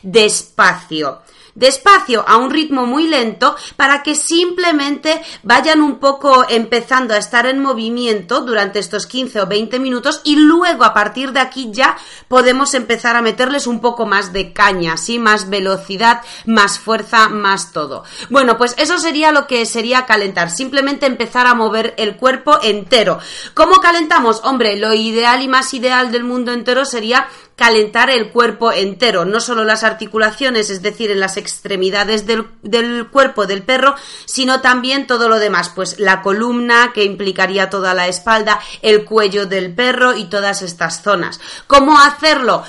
despacio 0.03 1.23
despacio 1.55 2.25
a 2.27 2.37
un 2.37 2.51
ritmo 2.51 2.87
muy 2.87 3.07
lento 3.07 3.57
para 3.77 4.03
que 4.03 4.15
simplemente 4.15 5.23
vayan 5.43 5.81
un 5.81 5.99
poco 5.99 6.45
empezando 6.49 7.15
a 7.15 7.19
estar 7.19 7.47
en 7.47 7.61
movimiento 7.61 8.41
durante 8.41 8.79
estos 8.79 9.07
15 9.07 9.43
o 9.43 9.47
20 9.47 9.79
minutos 9.79 10.21
y 10.25 10.37
luego 10.37 10.85
a 10.85 10.95
partir 10.95 11.33
de 11.33 11.41
aquí 11.41 11.71
ya 11.73 11.97
podemos 12.29 12.75
empezar 12.75 13.17
a 13.17 13.23
meterles 13.23 13.67
un 13.67 13.81
poco 13.81 14.07
más 14.07 14.33
de 14.33 14.53
caña, 14.53 14.97
¿sí? 14.97 15.19
Más 15.19 15.49
velocidad, 15.49 16.23
más 16.45 16.79
fuerza, 16.79 17.29
más 17.29 17.73
todo. 17.73 18.05
Bueno, 18.31 18.59
pues 18.59 18.75
eso 18.77 18.99
sería 18.99 19.33
lo 19.33 19.47
que 19.47 19.65
sería 19.67 20.07
calentar, 20.07 20.51
simplemente 20.51 21.07
empezar 21.07 21.47
a 21.47 21.55
mover 21.55 21.95
el 21.97 22.17
cuerpo 22.17 22.59
entero. 22.63 23.19
¿Cómo 23.55 23.77
calentamos? 23.77 24.41
Hombre, 24.45 24.77
lo 24.77 24.93
ideal 24.93 25.43
y 25.43 25.49
más 25.49 25.73
ideal 25.75 26.11
del 26.11 26.25
mundo 26.25 26.53
entero 26.53 26.85
sería 26.85 27.29
calentar 27.57 28.11
el 28.11 28.31
cuerpo 28.31 28.73
entero, 28.73 29.25
no 29.25 29.41
solo 29.41 29.65
las 29.65 29.85
articulaciones, 29.85 30.71
es 30.71 30.83
decir, 30.83 31.11
en 31.11 31.21
las 31.21 31.37
extremidades 31.37 32.27
del, 32.27 32.47
del, 32.63 33.09
cuerpo 33.09 33.47
del 33.47 33.63
perro, 33.63 33.95
sino 34.25 34.61
también 34.61 35.07
todo 35.07 35.29
lo 35.29 35.39
demás, 35.39 35.71
pues 35.75 36.01
la 36.01 36.23
columna 36.23 36.93
que 36.93 37.05
implicaría 37.05 37.71
toda 37.71 37.95
la 37.95 38.09
espalda, 38.09 38.61
el 38.83 39.05
cuello 39.05 39.47
del 39.47 39.73
perro 39.73 40.17
y 40.17 40.25
todas 40.25 40.63
estas 40.63 41.03
zonas. 41.03 41.41
¿Cómo 41.67 41.99
hacerlo? 41.99 42.65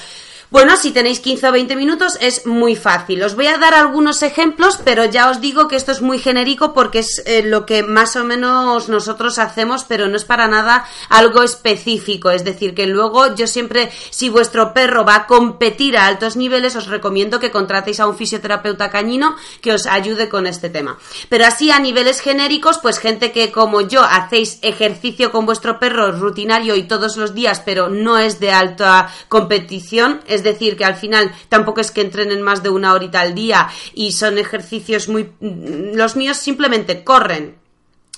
Bueno, 0.51 0.77
si 0.77 0.91
tenéis 0.91 1.19
15 1.21 1.47
o 1.47 1.51
20 1.51 1.75
minutos 1.75 2.17
es 2.21 2.45
muy 2.45 2.75
fácil. 2.75 3.23
Os 3.23 3.35
voy 3.35 3.47
a 3.47 3.57
dar 3.57 3.73
algunos 3.73 4.21
ejemplos, 4.21 4.77
pero 4.83 5.03
ya 5.03 5.29
os 5.29 5.41
digo 5.41 5.67
que 5.67 5.75
esto 5.75 5.91
es 5.91 6.01
muy 6.01 6.19
genérico 6.19 6.71
porque 6.71 6.99
es 6.99 7.23
eh, 7.25 7.41
lo 7.43 7.65
que 7.65 7.81
más 7.81 8.15
o 8.15 8.23
menos 8.23 8.87
nosotros 8.87 9.39
hacemos, 9.39 9.85
pero 9.85 10.07
no 10.07 10.15
es 10.15 10.23
para 10.23 10.47
nada 10.47 10.85
algo 11.09 11.41
específico. 11.41 12.29
Es 12.29 12.43
decir, 12.45 12.75
que 12.75 12.85
luego 12.85 13.33
yo 13.33 13.47
siempre, 13.47 13.91
si 14.11 14.29
vuestro 14.29 14.71
perro 14.71 15.03
va 15.03 15.15
a 15.15 15.27
competir 15.27 15.97
a 15.97 16.05
altos 16.05 16.35
niveles, 16.35 16.75
os 16.75 16.87
recomiendo 16.87 17.39
que 17.39 17.49
contratéis 17.49 17.99
a 17.99 18.07
un 18.07 18.15
fisioterapeuta 18.15 18.91
cañino 18.91 19.35
que 19.61 19.73
os 19.73 19.87
ayude 19.87 20.29
con 20.29 20.45
este 20.45 20.69
tema. 20.69 20.99
Pero 21.27 21.45
así 21.47 21.71
a 21.71 21.79
niveles 21.79 22.21
genéricos, 22.21 22.77
pues 22.77 22.99
gente 22.99 23.31
que 23.31 23.51
como 23.51 23.81
yo 23.81 24.03
hacéis 24.03 24.59
ejercicio 24.61 25.31
con 25.31 25.47
vuestro 25.47 25.79
perro 25.79 26.11
rutinario 26.11 26.75
y 26.75 26.83
todos 26.83 27.17
los 27.17 27.33
días, 27.33 27.63
pero 27.65 27.89
no 27.89 28.19
es 28.19 28.39
de 28.39 28.51
alta 28.51 29.09
competición, 29.27 30.21
es 30.35 30.43
decir, 30.43 30.77
que 30.77 30.85
al 30.85 30.95
final 30.95 31.33
tampoco 31.49 31.81
es 31.81 31.91
que 31.91 32.01
entrenen 32.01 32.41
más 32.41 32.61
de 32.61 32.69
una 32.69 32.93
horita 32.93 33.21
al 33.21 33.33
día 33.33 33.69
y 33.93 34.11
son 34.11 34.37
ejercicios 34.37 35.09
muy... 35.09 35.31
Los 35.39 36.15
míos 36.15 36.37
simplemente 36.37 37.03
corren, 37.03 37.55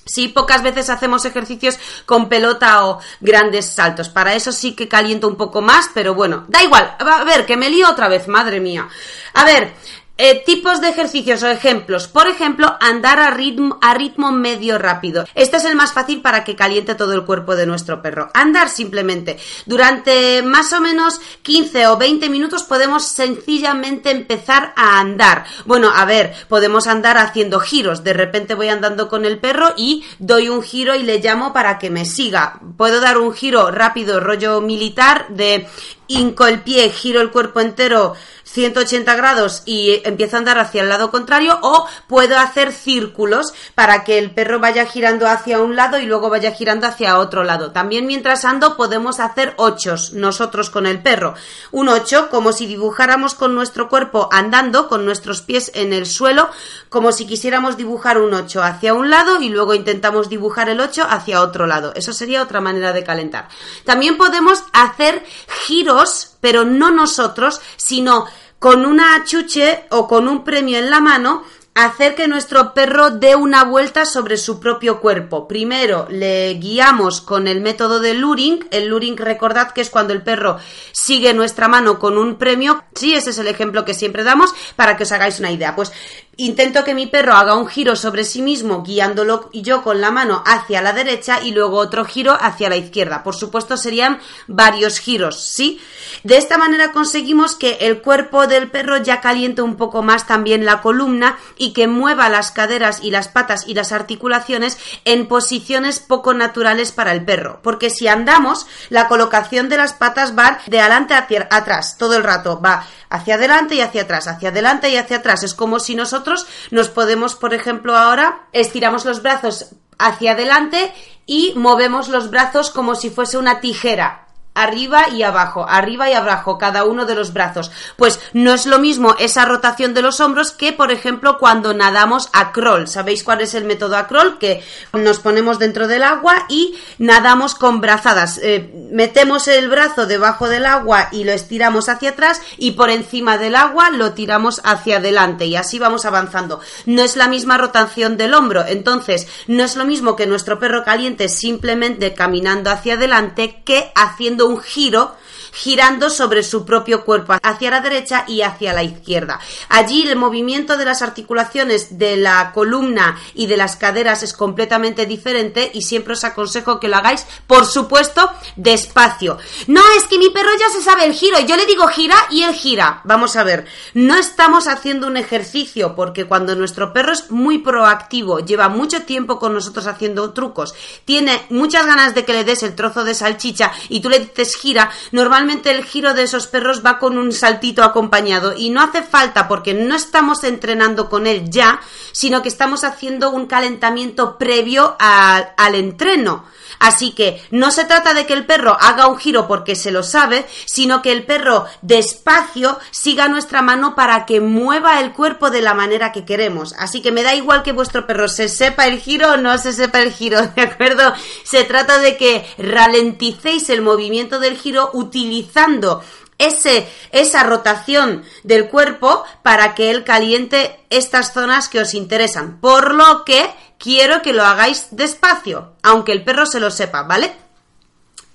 Sí, 0.07 0.29
pocas 0.29 0.63
veces 0.63 0.89
hacemos 0.89 1.25
ejercicios 1.25 1.77
con 2.05 2.29
pelota 2.29 2.85
o 2.85 2.99
grandes 3.19 3.65
saltos. 3.65 4.07
Para 4.09 4.35
eso 4.35 4.51
sí 4.51 4.73
que 4.73 4.87
caliento 4.87 5.27
un 5.27 5.35
poco 5.35 5.61
más, 5.61 5.89
pero 5.93 6.15
bueno, 6.15 6.45
da 6.47 6.63
igual. 6.63 6.95
A 6.97 7.23
ver, 7.25 7.45
que 7.45 7.57
me 7.57 7.69
lío 7.69 7.89
otra 7.89 8.07
vez, 8.07 8.27
madre 8.27 8.59
mía. 8.61 8.87
A 9.33 9.43
ver, 9.43 9.73
Eh, 10.19 10.41
tipos 10.43 10.81
de 10.81 10.89
ejercicios 10.89 11.43
o 11.43 11.47
ejemplos. 11.47 12.07
Por 12.07 12.27
ejemplo, 12.27 12.75
andar 12.79 13.19
a 13.19 13.29
ritmo, 13.29 13.77
a 13.81 13.93
ritmo 13.93 14.31
medio 14.31 14.79
rápido. 14.79 15.25
Este 15.35 15.57
es 15.57 15.65
el 15.65 15.75
más 15.75 15.93
fácil 15.93 16.21
para 16.21 16.43
que 16.43 16.55
caliente 16.55 16.95
todo 16.95 17.13
el 17.13 17.23
cuerpo 17.23 17.55
de 17.55 17.67
nuestro 17.67 18.01
perro. 18.01 18.31
Andar 18.33 18.69
simplemente. 18.69 19.37
Durante 19.67 20.41
más 20.41 20.73
o 20.73 20.81
menos 20.81 21.21
15 21.43 21.85
o 21.87 21.97
20 21.97 22.29
minutos 22.29 22.63
podemos 22.63 23.05
sencillamente 23.05 24.09
empezar 24.09 24.73
a 24.75 24.99
andar. 24.99 25.45
Bueno, 25.65 25.91
a 25.93 26.03
ver, 26.05 26.33
podemos 26.49 26.87
andar 26.87 27.19
haciendo 27.19 27.59
giros. 27.59 28.03
De 28.03 28.13
repente 28.13 28.55
voy 28.55 28.69
andando 28.69 29.09
con 29.09 29.23
el 29.23 29.37
perro 29.37 29.73
y 29.77 30.03
doy 30.17 30.49
un 30.49 30.63
giro 30.63 30.95
y 30.95 31.03
le 31.03 31.19
llamo 31.19 31.53
para 31.53 31.77
que 31.77 31.91
me 31.91 32.05
siga. 32.05 32.59
Puedo 32.75 33.01
dar 33.01 33.19
un 33.19 33.33
giro 33.33 33.69
rápido, 33.69 34.19
rollo 34.19 34.61
militar, 34.61 35.27
de 35.29 35.67
hinco 36.07 36.47
el 36.47 36.61
pie, 36.61 36.89
giro 36.89 37.21
el 37.21 37.31
cuerpo 37.31 37.59
entero 37.59 38.15
180 38.47 39.15
grados 39.15 39.61
y 39.65 40.01
empiezo 40.05 40.35
a 40.35 40.39
andar 40.39 40.57
hacia 40.57 40.81
el 40.81 40.89
lado 40.89 41.11
contrario 41.11 41.59
o 41.61 41.85
puedo 42.07 42.37
hacer 42.39 42.71
círculos 42.71 43.53
para 43.75 44.03
que 44.03 44.17
el 44.17 44.31
perro 44.31 44.59
vaya 44.59 44.85
girando 44.85 45.27
hacia 45.27 45.59
un 45.59 45.75
lado 45.75 45.99
y 45.99 46.05
luego 46.05 46.29
vaya 46.29 46.51
girando 46.51 46.87
hacia 46.87 47.19
otro 47.19 47.43
lado. 47.43 47.71
También 47.71 48.07
mientras 48.07 48.45
ando 48.45 48.77
podemos 48.77 49.19
hacer 49.19 49.53
ochos 49.57 50.13
nosotros 50.13 50.69
con 50.69 50.85
el 50.85 51.01
perro. 51.01 51.35
Un 51.71 51.89
ocho 51.89 52.29
como 52.29 52.53
si 52.53 52.65
dibujáramos 52.65 53.35
con 53.35 53.53
nuestro 53.53 53.89
cuerpo 53.89 54.29
andando 54.31 54.87
con 54.87 55.05
nuestros 55.05 55.41
pies 55.41 55.71
en 55.75 55.93
el 55.93 56.05
suelo 56.05 56.49
como 56.89 57.11
si 57.11 57.27
quisiéramos 57.27 57.77
dibujar 57.77 58.17
un 58.17 58.33
ocho 58.33 58.63
hacia 58.63 58.93
un 58.93 59.09
lado 59.09 59.41
y 59.41 59.49
luego 59.49 59.73
intentamos 59.73 60.29
dibujar 60.29 60.69
el 60.69 60.79
ocho 60.79 61.05
hacia 61.07 61.41
otro 61.41 61.67
lado. 61.67 61.91
Eso 61.95 62.13
sería 62.13 62.41
otra 62.41 62.61
manera 62.61 62.93
de 62.93 63.03
calentar. 63.03 63.49
También 63.83 64.17
podemos 64.17 64.63
hacer 64.73 65.23
giros 65.65 65.96
pero 66.41 66.65
no 66.65 66.91
nosotros, 66.91 67.61
sino 67.75 68.25
con 68.59 68.85
una 68.85 69.23
chuche 69.23 69.85
o 69.89 70.07
con 70.07 70.27
un 70.27 70.43
premio 70.43 70.77
en 70.79 70.89
la 70.89 70.99
mano, 70.99 71.43
hacer 71.75 72.15
que 72.15 72.27
nuestro 72.27 72.73
perro 72.73 73.11
dé 73.11 73.35
una 73.35 73.63
vuelta 73.63 74.05
sobre 74.05 74.37
su 74.37 74.59
propio 74.59 74.99
cuerpo. 74.99 75.47
Primero 75.47 76.07
le 76.09 76.55
guiamos 76.55 77.21
con 77.21 77.47
el 77.47 77.61
método 77.61 77.99
de 77.99 78.15
luring. 78.15 78.67
El 78.71 78.87
luring, 78.87 79.15
recordad 79.15 79.71
que 79.71 79.81
es 79.81 79.91
cuando 79.91 80.11
el 80.11 80.23
perro 80.23 80.57
sigue 80.91 81.35
nuestra 81.35 81.67
mano 81.67 81.99
con 81.99 82.17
un 82.17 82.37
premio. 82.37 82.83
Sí, 82.95 83.13
ese 83.13 83.29
es 83.29 83.37
el 83.37 83.47
ejemplo 83.47 83.85
que 83.85 83.93
siempre 83.93 84.23
damos 84.23 84.55
para 84.75 84.97
que 84.97 85.03
os 85.03 85.11
hagáis 85.11 85.39
una 85.39 85.51
idea. 85.51 85.75
Pues 85.75 85.91
Intento 86.39 86.83
que 86.83 86.93
mi 86.93 87.07
perro 87.07 87.33
haga 87.33 87.55
un 87.55 87.65
giro 87.65 87.95
sobre 87.95 88.23
sí 88.23 88.43
mismo, 88.43 88.83
guiándolo 88.83 89.49
yo 89.53 89.81
con 89.81 90.01
la 90.01 90.11
mano 90.11 90.43
hacia 90.45 90.83
la 90.83 90.93
derecha 90.93 91.41
y 91.41 91.49
luego 91.49 91.77
otro 91.77 92.05
giro 92.05 92.37
hacia 92.39 92.69
la 92.69 92.75
izquierda. 92.75 93.23
Por 93.23 93.35
supuesto, 93.35 93.75
serían 93.75 94.19
varios 94.45 94.99
giros, 94.99 95.41
¿sí? 95.41 95.81
De 96.23 96.37
esta 96.37 96.59
manera 96.59 96.91
conseguimos 96.91 97.55
que 97.55 97.79
el 97.81 98.03
cuerpo 98.03 98.45
del 98.45 98.69
perro 98.69 98.97
ya 98.97 99.19
caliente 99.19 99.63
un 99.63 99.77
poco 99.77 100.03
más 100.03 100.27
también 100.27 100.63
la 100.63 100.83
columna 100.83 101.39
y 101.57 101.73
que 101.73 101.87
mueva 101.87 102.29
las 102.29 102.51
caderas 102.51 102.99
y 103.01 103.09
las 103.09 103.29
patas 103.29 103.67
y 103.67 103.73
las 103.73 103.91
articulaciones 103.91 104.77
en 105.05 105.27
posiciones 105.27 105.99
poco 105.99 106.35
naturales 106.35 106.91
para 106.91 107.13
el 107.13 107.25
perro. 107.25 107.61
Porque 107.63 107.89
si 107.89 108.07
andamos, 108.07 108.67
la 108.89 109.07
colocación 109.07 109.69
de 109.69 109.77
las 109.77 109.93
patas 109.93 110.37
va 110.37 110.59
de 110.67 110.81
adelante 110.81 111.15
hacia 111.15 111.47
atrás 111.49 111.97
todo 111.97 112.15
el 112.15 112.23
rato. 112.23 112.61
Va 112.61 112.85
hacia 113.09 113.35
adelante 113.35 113.73
y 113.75 113.81
hacia 113.81 114.03
atrás, 114.03 114.27
hacia 114.27 114.49
adelante 114.49 114.89
y 114.89 114.97
hacia 114.97 115.17
atrás. 115.17 115.41
Es 115.41 115.55
como 115.55 115.79
si 115.79 115.95
nosotros 115.95 116.26
nos 116.71 116.89
podemos, 116.89 117.35
por 117.35 117.53
ejemplo, 117.53 117.95
ahora 117.95 118.47
estiramos 118.51 119.05
los 119.05 119.21
brazos 119.21 119.75
hacia 119.99 120.33
adelante 120.33 120.93
y 121.25 121.53
movemos 121.55 122.09
los 122.09 122.29
brazos 122.29 122.69
como 122.69 122.95
si 122.95 123.09
fuese 123.09 123.37
una 123.37 123.59
tijera 123.59 124.26
arriba 124.57 125.09
y 125.09 125.23
abajo, 125.23 125.65
arriba 125.67 126.09
y 126.09 126.13
abajo, 126.13 126.57
cada 126.57 126.83
uno 126.83 127.05
de 127.05 127.15
los 127.15 127.33
brazos. 127.33 127.71
Pues 127.95 128.19
no 128.33 128.53
es 128.53 128.65
lo 128.65 128.79
mismo 128.79 129.15
esa 129.19 129.45
rotación 129.45 129.93
de 129.93 130.01
los 130.01 130.19
hombros 130.19 130.51
que, 130.51 130.73
por 130.73 130.91
ejemplo, 130.91 131.37
cuando 131.37 131.73
nadamos 131.73 132.29
a 132.33 132.51
crawl. 132.51 132.87
¿Sabéis 132.87 133.23
cuál 133.23 133.41
es 133.41 133.53
el 133.53 133.65
método 133.65 133.97
a 133.97 134.07
crawl? 134.07 134.37
Que 134.37 134.63
nos 134.93 135.19
ponemos 135.19 135.59
dentro 135.59 135.87
del 135.87 136.03
agua 136.03 136.45
y 136.49 136.75
nadamos 136.97 137.55
con 137.55 137.81
brazadas. 137.81 138.39
Eh, 138.41 138.71
metemos 138.91 139.47
el 139.47 139.69
brazo 139.69 140.05
debajo 140.05 140.49
del 140.49 140.65
agua 140.65 141.09
y 141.11 141.23
lo 141.23 141.31
estiramos 141.31 141.89
hacia 141.89 142.11
atrás 142.11 142.41
y 142.57 142.71
por 142.71 142.89
encima 142.89 143.37
del 143.37 143.55
agua 143.55 143.91
lo 143.91 144.13
tiramos 144.13 144.61
hacia 144.63 144.97
adelante 144.97 145.45
y 145.45 145.55
así 145.55 145.79
vamos 145.79 146.05
avanzando. 146.05 146.59
No 146.85 147.03
es 147.03 147.15
la 147.15 147.27
misma 147.27 147.57
rotación 147.57 148.17
del 148.17 148.33
hombro, 148.33 148.65
entonces 148.67 149.27
no 149.47 149.63
es 149.63 149.75
lo 149.75 149.85
mismo 149.85 150.15
que 150.15 150.27
nuestro 150.27 150.59
perro 150.59 150.83
caliente 150.83 151.29
simplemente 151.29 152.13
caminando 152.13 152.71
hacia 152.71 152.95
adelante 152.95 153.61
que 153.63 153.91
haciendo 153.95 154.46
un 154.47 154.61
giro 154.61 155.15
girando 155.57 156.09
sobre 156.09 156.43
su 156.43 156.65
propio 156.65 157.03
cuerpo 157.03 157.35
hacia 157.41 157.71
la 157.71 157.81
derecha 157.81 158.25
y 158.27 158.43
hacia 158.43 158.73
la 158.73 158.83
izquierda. 158.83 159.39
Allí 159.69 160.07
el 160.07 160.15
movimiento 160.15 160.77
de 160.77 160.85
las 160.85 161.01
articulaciones 161.01 161.97
de 161.97 162.17
la 162.17 162.51
columna 162.53 163.17
y 163.33 163.47
de 163.47 163.57
las 163.57 163.75
caderas 163.75 164.21
es 164.21 164.33
completamente 164.33 165.07
diferente 165.07 165.71
y 165.73 165.81
siempre 165.81 166.13
os 166.13 166.23
aconsejo 166.23 166.79
que 166.79 166.87
lo 166.87 166.97
hagáis, 166.97 167.25
por 167.47 167.65
supuesto, 167.65 168.29
despacio. 168.55 169.39
No, 169.65 169.81
es 169.97 170.03
que 170.05 170.19
mi 170.19 170.29
perro 170.29 170.51
ya 170.59 170.69
se 170.69 170.83
sabe 170.83 171.05
el 171.05 171.13
giro, 171.13 171.39
yo 171.39 171.55
le 171.55 171.65
digo 171.65 171.87
gira 171.87 172.15
y 172.29 172.43
él 172.43 172.53
gira. 172.53 173.01
Vamos 173.03 173.35
a 173.35 173.43
ver, 173.43 173.65
no 173.95 174.15
estamos 174.15 174.67
haciendo 174.67 175.07
un 175.07 175.17
ejercicio 175.17 175.95
porque 175.95 176.25
cuando 176.25 176.55
nuestro 176.55 176.93
perro 176.93 177.13
es 177.13 177.31
muy 177.31 177.57
proactivo, 177.57 178.39
lleva 178.39 178.69
mucho 178.69 179.01
tiempo 179.03 179.39
con 179.39 179.53
nosotros 179.53 179.87
haciendo 179.87 180.33
trucos, 180.33 180.75
tiene 181.05 181.45
muchas 181.49 181.87
ganas 181.87 182.13
de 182.13 182.25
que 182.25 182.33
le 182.33 182.43
des 182.43 182.61
el 182.61 182.75
trozo 182.75 183.03
de 183.03 183.15
salchicha 183.15 183.71
y 183.89 184.01
tú 184.01 184.09
le 184.09 184.19
dices 184.19 184.55
gira, 184.55 184.91
normalmente 185.11 185.46
el 185.49 185.83
giro 185.83 186.13
de 186.13 186.23
esos 186.23 186.47
perros 186.47 186.85
va 186.85 186.99
con 186.99 187.17
un 187.17 187.31
saltito 187.31 187.83
acompañado 187.83 188.53
y 188.55 188.69
no 188.69 188.81
hace 188.81 189.03
falta 189.03 189.47
porque 189.47 189.73
no 189.73 189.95
estamos 189.95 190.43
entrenando 190.43 191.09
con 191.09 191.27
él 191.27 191.49
ya, 191.49 191.79
sino 192.11 192.41
que 192.41 192.49
estamos 192.49 192.83
haciendo 192.83 193.31
un 193.31 193.45
calentamiento 193.45 194.37
previo 194.37 194.95
al 194.99 195.75
entreno. 195.75 196.45
Así 196.79 197.11
que 197.11 197.41
no 197.51 197.71
se 197.71 197.85
trata 197.85 198.13
de 198.13 198.25
que 198.25 198.33
el 198.33 198.45
perro 198.45 198.77
haga 198.79 199.07
un 199.07 199.17
giro 199.17 199.47
porque 199.47 199.75
se 199.75 199.91
lo 199.91 200.03
sabe, 200.03 200.45
sino 200.65 201.01
que 201.01 201.11
el 201.11 201.25
perro 201.25 201.65
despacio 201.81 202.79
siga 202.91 203.27
nuestra 203.27 203.61
mano 203.61 203.95
para 203.95 204.25
que 204.25 204.41
mueva 204.41 204.99
el 204.99 205.13
cuerpo 205.13 205.49
de 205.49 205.61
la 205.61 205.73
manera 205.73 206.11
que 206.11 206.25
queremos. 206.25 206.73
Así 206.77 207.01
que 207.01 207.11
me 207.11 207.23
da 207.23 207.35
igual 207.35 207.63
que 207.63 207.71
vuestro 207.71 208.05
perro 208.05 208.27
se 208.27 208.49
sepa 208.49 208.87
el 208.87 208.99
giro 208.99 209.33
o 209.33 209.37
no 209.37 209.57
se 209.57 209.73
sepa 209.73 209.99
el 210.01 210.11
giro, 210.11 210.41
¿de 210.55 210.61
acuerdo? 210.61 211.13
Se 211.43 211.63
trata 211.63 211.99
de 211.99 212.17
que 212.17 212.45
ralenticéis 212.57 213.69
el 213.69 213.81
movimiento 213.81 214.39
del 214.39 214.57
giro 214.57 214.89
utilizando 214.93 216.03
ese, 216.37 216.87
esa 217.11 217.43
rotación 217.43 218.23
del 218.43 218.69
cuerpo 218.69 219.23
para 219.41 219.73
que 219.75 219.89
él 219.89 220.03
caliente 220.03 220.79
estas 220.89 221.33
zonas 221.33 221.67
que 221.67 221.81
os 221.81 221.93
interesan. 221.93 222.59
Por 222.59 222.93
lo 222.93 223.25
que 223.25 223.49
quiero 223.77 224.21
que 224.21 224.33
lo 224.33 224.43
hagáis 224.43 224.87
despacio, 224.91 225.73
aunque 225.83 226.11
el 226.11 226.23
perro 226.23 226.45
se 226.45 226.59
lo 226.59 226.71
sepa, 226.71 227.03
¿vale? 227.03 227.33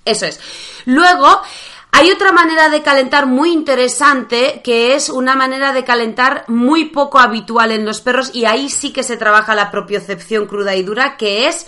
Eso 0.05 0.25
es. 0.25 0.39
Luego, 0.85 1.41
hay 1.91 2.11
otra 2.11 2.31
manera 2.31 2.69
de 2.69 2.81
calentar 2.81 3.27
muy 3.27 3.51
interesante, 3.51 4.61
que 4.63 4.95
es 4.95 5.09
una 5.09 5.35
manera 5.35 5.73
de 5.73 5.83
calentar 5.83 6.43
muy 6.47 6.85
poco 6.85 7.19
habitual 7.19 7.71
en 7.71 7.85
los 7.85 8.01
perros, 8.01 8.31
y 8.33 8.45
ahí 8.45 8.69
sí 8.69 8.91
que 8.91 9.03
se 9.03 9.17
trabaja 9.17 9.55
la 9.55 9.71
propiocepción 9.71 10.47
cruda 10.47 10.75
y 10.75 10.83
dura, 10.83 11.17
que 11.17 11.47
es 11.47 11.67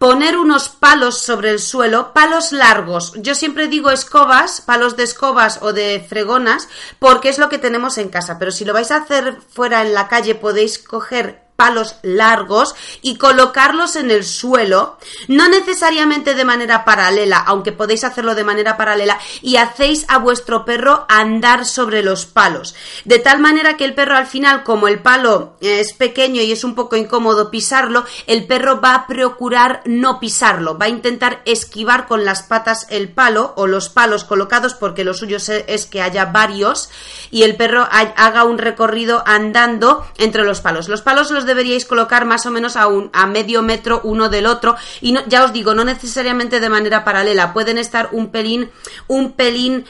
poner 0.00 0.38
unos 0.38 0.70
palos 0.70 1.18
sobre 1.18 1.50
el 1.50 1.60
suelo, 1.60 2.14
palos 2.14 2.52
largos. 2.52 3.12
Yo 3.16 3.34
siempre 3.34 3.68
digo 3.68 3.90
escobas, 3.90 4.62
palos 4.62 4.96
de 4.96 5.02
escobas 5.02 5.58
o 5.60 5.74
de 5.74 6.04
fregonas, 6.08 6.68
porque 6.98 7.28
es 7.28 7.38
lo 7.38 7.50
que 7.50 7.58
tenemos 7.58 7.98
en 7.98 8.08
casa. 8.08 8.38
Pero 8.38 8.50
si 8.50 8.64
lo 8.64 8.72
vais 8.72 8.90
a 8.90 8.96
hacer 8.96 9.38
fuera 9.50 9.82
en 9.82 9.92
la 9.92 10.08
calle, 10.08 10.34
podéis 10.34 10.78
coger 10.78 11.49
palos 11.60 11.96
largos 12.00 12.74
y 13.02 13.16
colocarlos 13.16 13.94
en 13.96 14.10
el 14.10 14.24
suelo, 14.24 14.96
no 15.28 15.46
necesariamente 15.50 16.34
de 16.34 16.46
manera 16.46 16.86
paralela, 16.86 17.36
aunque 17.36 17.70
podéis 17.70 18.02
hacerlo 18.02 18.34
de 18.34 18.44
manera 18.44 18.78
paralela, 18.78 19.18
y 19.42 19.56
hacéis 19.56 20.06
a 20.08 20.16
vuestro 20.16 20.64
perro 20.64 21.04
andar 21.10 21.66
sobre 21.66 22.02
los 22.02 22.24
palos. 22.24 22.74
De 23.04 23.18
tal 23.18 23.40
manera 23.40 23.76
que 23.76 23.84
el 23.84 23.92
perro 23.92 24.16
al 24.16 24.26
final, 24.26 24.64
como 24.64 24.88
el 24.88 25.00
palo 25.00 25.56
es 25.60 25.92
pequeño 25.92 26.40
y 26.40 26.50
es 26.50 26.64
un 26.64 26.74
poco 26.74 26.96
incómodo 26.96 27.50
pisarlo, 27.50 28.06
el 28.26 28.46
perro 28.46 28.80
va 28.80 28.94
a 28.94 29.06
procurar 29.06 29.82
no 29.84 30.18
pisarlo, 30.18 30.78
va 30.78 30.86
a 30.86 30.88
intentar 30.88 31.42
esquivar 31.44 32.06
con 32.06 32.24
las 32.24 32.42
patas 32.42 32.86
el 32.88 33.10
palo 33.10 33.52
o 33.58 33.66
los 33.66 33.90
palos 33.90 34.24
colocados, 34.24 34.72
porque 34.72 35.04
lo 35.04 35.12
suyo 35.12 35.36
es 35.66 35.84
que 35.84 36.00
haya 36.00 36.24
varios, 36.24 36.88
y 37.30 37.42
el 37.42 37.56
perro 37.56 37.86
haga 37.90 38.44
un 38.44 38.56
recorrido 38.56 39.22
andando 39.26 40.06
entre 40.16 40.44
los 40.44 40.62
palos. 40.62 40.88
Los 40.88 41.02
palos 41.02 41.30
los 41.30 41.49
deberíais 41.50 41.84
colocar 41.84 42.24
más 42.24 42.46
o 42.46 42.50
menos 42.50 42.76
a, 42.76 42.86
un, 42.86 43.10
a 43.12 43.26
medio 43.26 43.62
metro 43.62 44.00
uno 44.04 44.28
del 44.28 44.46
otro 44.46 44.76
y 45.00 45.14
ya 45.26 45.44
os 45.44 45.52
digo, 45.52 45.74
no 45.74 45.84
necesariamente 45.84 46.60
de 46.60 46.70
manera 46.70 47.04
paralela, 47.04 47.52
pueden 47.52 47.76
estar 47.76 48.08
un 48.12 48.30
pelín, 48.30 48.70
un 49.08 49.32
pelín 49.32 49.84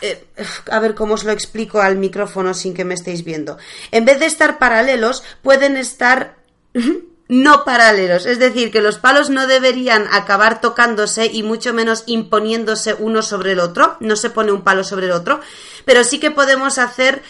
eh, 0.00 0.26
a 0.70 0.80
ver 0.80 0.94
cómo 0.94 1.14
os 1.14 1.24
lo 1.24 1.32
explico 1.32 1.80
al 1.80 1.96
micrófono 1.96 2.52
sin 2.52 2.74
que 2.74 2.84
me 2.84 2.94
estéis 2.94 3.24
viendo. 3.24 3.58
En 3.90 4.04
vez 4.04 4.18
de 4.18 4.26
estar 4.26 4.58
paralelos, 4.58 5.22
pueden 5.42 5.76
estar 5.76 6.36
no 7.28 7.64
paralelos. 7.64 8.26
Es 8.26 8.38
decir, 8.38 8.70
que 8.70 8.80
los 8.80 8.98
palos 8.98 9.30
no 9.30 9.46
deberían 9.46 10.06
acabar 10.12 10.60
tocándose 10.60 11.26
y 11.26 11.42
mucho 11.42 11.72
menos 11.72 12.04
imponiéndose 12.06 12.94
uno 12.94 13.22
sobre 13.22 13.52
el 13.52 13.60
otro. 13.60 13.96
No 14.00 14.16
se 14.16 14.30
pone 14.30 14.52
un 14.52 14.62
palo 14.62 14.84
sobre 14.84 15.06
el 15.06 15.12
otro. 15.12 15.40
Pero 15.84 16.04
sí 16.04 16.20
que 16.20 16.30
podemos 16.30 16.78
hacer 16.78 17.22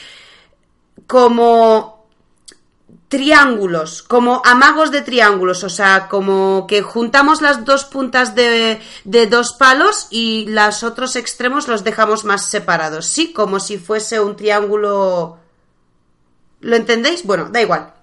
como 1.07 1.94
triángulos, 3.15 4.03
como 4.03 4.43
amagos 4.45 4.91
de 4.91 5.01
triángulos, 5.01 5.63
o 5.63 5.69
sea, 5.69 6.09
como 6.09 6.67
que 6.67 6.83
juntamos 6.83 7.43
las 7.43 7.65
dos 7.65 7.85
puntas 7.85 8.35
de, 8.35 8.81
de, 9.05 9.27
dos 9.29 9.53
palos 9.53 10.09
y 10.11 10.47
los 10.49 10.83
otros 10.83 11.15
extremos 11.15 11.69
los 11.69 11.85
dejamos 11.85 12.25
más 12.25 12.47
separados, 12.47 13.07
sí, 13.07 13.33
como 13.33 13.61
si 13.61 13.79
fuese 13.79 14.19
un 14.19 14.35
triángulo... 14.35 15.39
¿Lo 16.59 16.75
entendéis? 16.75 17.23
Bueno, 17.25 17.51
da 17.53 17.63
igual. 17.63 17.94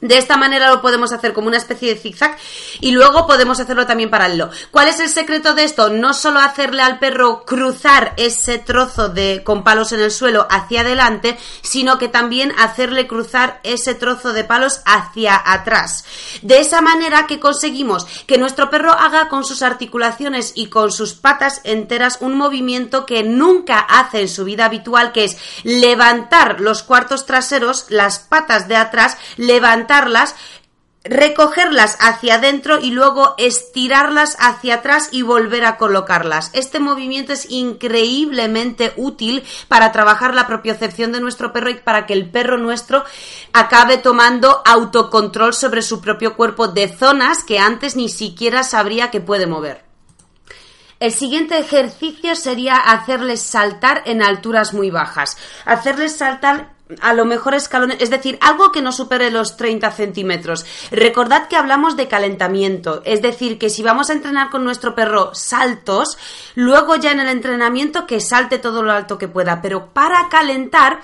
De 0.00 0.18
esta 0.18 0.36
manera 0.36 0.70
lo 0.70 0.82
podemos 0.82 1.12
hacer 1.12 1.32
como 1.32 1.48
una 1.48 1.56
especie 1.56 1.94
de 1.94 2.00
zigzag 2.00 2.36
y 2.80 2.90
luego 2.90 3.26
podemos 3.26 3.60
hacerlo 3.60 3.86
también 3.86 4.10
paralelo. 4.10 4.50
¿Cuál 4.70 4.88
es 4.88 5.00
el 5.00 5.08
secreto 5.08 5.54
de 5.54 5.64
esto? 5.64 5.88
No 5.88 6.12
solo 6.12 6.40
hacerle 6.40 6.82
al 6.82 6.98
perro 6.98 7.44
cruzar 7.46 8.12
ese 8.18 8.58
trozo 8.58 9.08
de 9.08 9.42
con 9.42 9.64
palos 9.64 9.92
en 9.92 10.00
el 10.00 10.10
suelo 10.10 10.46
hacia 10.50 10.82
adelante, 10.82 11.38
sino 11.62 11.96
que 11.96 12.08
también 12.08 12.52
hacerle 12.58 13.06
cruzar 13.06 13.60
ese 13.62 13.94
trozo 13.94 14.34
de 14.34 14.44
palos 14.44 14.80
hacia 14.84 15.40
atrás. 15.44 16.04
De 16.42 16.60
esa 16.60 16.82
manera 16.82 17.26
que 17.26 17.40
conseguimos 17.40 18.04
que 18.26 18.36
nuestro 18.36 18.68
perro 18.68 18.92
haga 18.92 19.28
con 19.28 19.44
sus 19.44 19.62
articulaciones 19.62 20.52
y 20.54 20.66
con 20.66 20.92
sus 20.92 21.14
patas 21.14 21.62
enteras 21.64 22.18
un 22.20 22.36
movimiento 22.36 23.06
que 23.06 23.22
nunca 23.22 23.78
hace 23.78 24.20
en 24.20 24.28
su 24.28 24.44
vida 24.44 24.66
habitual, 24.66 25.12
que 25.12 25.24
es 25.24 25.38
levantar 25.62 26.60
los 26.60 26.82
cuartos 26.82 27.24
traseros, 27.24 27.86
las 27.88 28.18
patas 28.18 28.68
de 28.68 28.76
atrás, 28.76 29.16
levantar 29.38 29.85
recogerlas 31.08 31.96
hacia 32.00 32.36
adentro 32.36 32.80
y 32.80 32.90
luego 32.90 33.34
estirarlas 33.38 34.36
hacia 34.40 34.76
atrás 34.76 35.08
y 35.12 35.22
volver 35.22 35.64
a 35.64 35.76
colocarlas. 35.76 36.50
Este 36.52 36.80
movimiento 36.80 37.32
es 37.32 37.50
increíblemente 37.50 38.92
útil 38.96 39.44
para 39.68 39.92
trabajar 39.92 40.34
la 40.34 40.46
propiocepción 40.46 41.12
de 41.12 41.20
nuestro 41.20 41.52
perro 41.52 41.70
y 41.70 41.74
para 41.74 42.06
que 42.06 42.12
el 42.12 42.28
perro 42.30 42.58
nuestro 42.58 43.04
acabe 43.52 43.98
tomando 43.98 44.62
autocontrol 44.64 45.54
sobre 45.54 45.82
su 45.82 46.00
propio 46.00 46.36
cuerpo 46.36 46.68
de 46.68 46.88
zonas 46.88 47.44
que 47.44 47.58
antes 47.58 47.96
ni 47.96 48.08
siquiera 48.08 48.62
sabría 48.62 49.10
que 49.10 49.20
puede 49.20 49.46
mover. 49.46 49.84
El 50.98 51.12
siguiente 51.12 51.58
ejercicio 51.58 52.34
sería 52.34 52.76
hacerles 52.76 53.42
saltar 53.42 54.02
en 54.06 54.22
alturas 54.22 54.72
muy 54.72 54.90
bajas. 54.90 55.36
Hacerles 55.66 56.16
saltar 56.16 56.75
a 57.00 57.14
lo 57.14 57.24
mejor 57.24 57.54
escalones, 57.54 57.98
es 58.00 58.10
decir, 58.10 58.38
algo 58.40 58.70
que 58.70 58.82
no 58.82 58.92
supere 58.92 59.30
los 59.30 59.56
30 59.56 59.90
centímetros. 59.90 60.64
Recordad 60.90 61.48
que 61.48 61.56
hablamos 61.56 61.96
de 61.96 62.08
calentamiento, 62.08 63.02
es 63.04 63.22
decir, 63.22 63.58
que 63.58 63.70
si 63.70 63.82
vamos 63.82 64.10
a 64.10 64.12
entrenar 64.12 64.50
con 64.50 64.64
nuestro 64.64 64.94
perro 64.94 65.34
saltos, 65.34 66.16
luego 66.54 66.96
ya 66.96 67.12
en 67.12 67.20
el 67.20 67.28
entrenamiento 67.28 68.06
que 68.06 68.20
salte 68.20 68.58
todo 68.58 68.82
lo 68.82 68.92
alto 68.92 69.18
que 69.18 69.28
pueda, 69.28 69.60
pero 69.62 69.90
para 69.92 70.28
calentar 70.28 71.00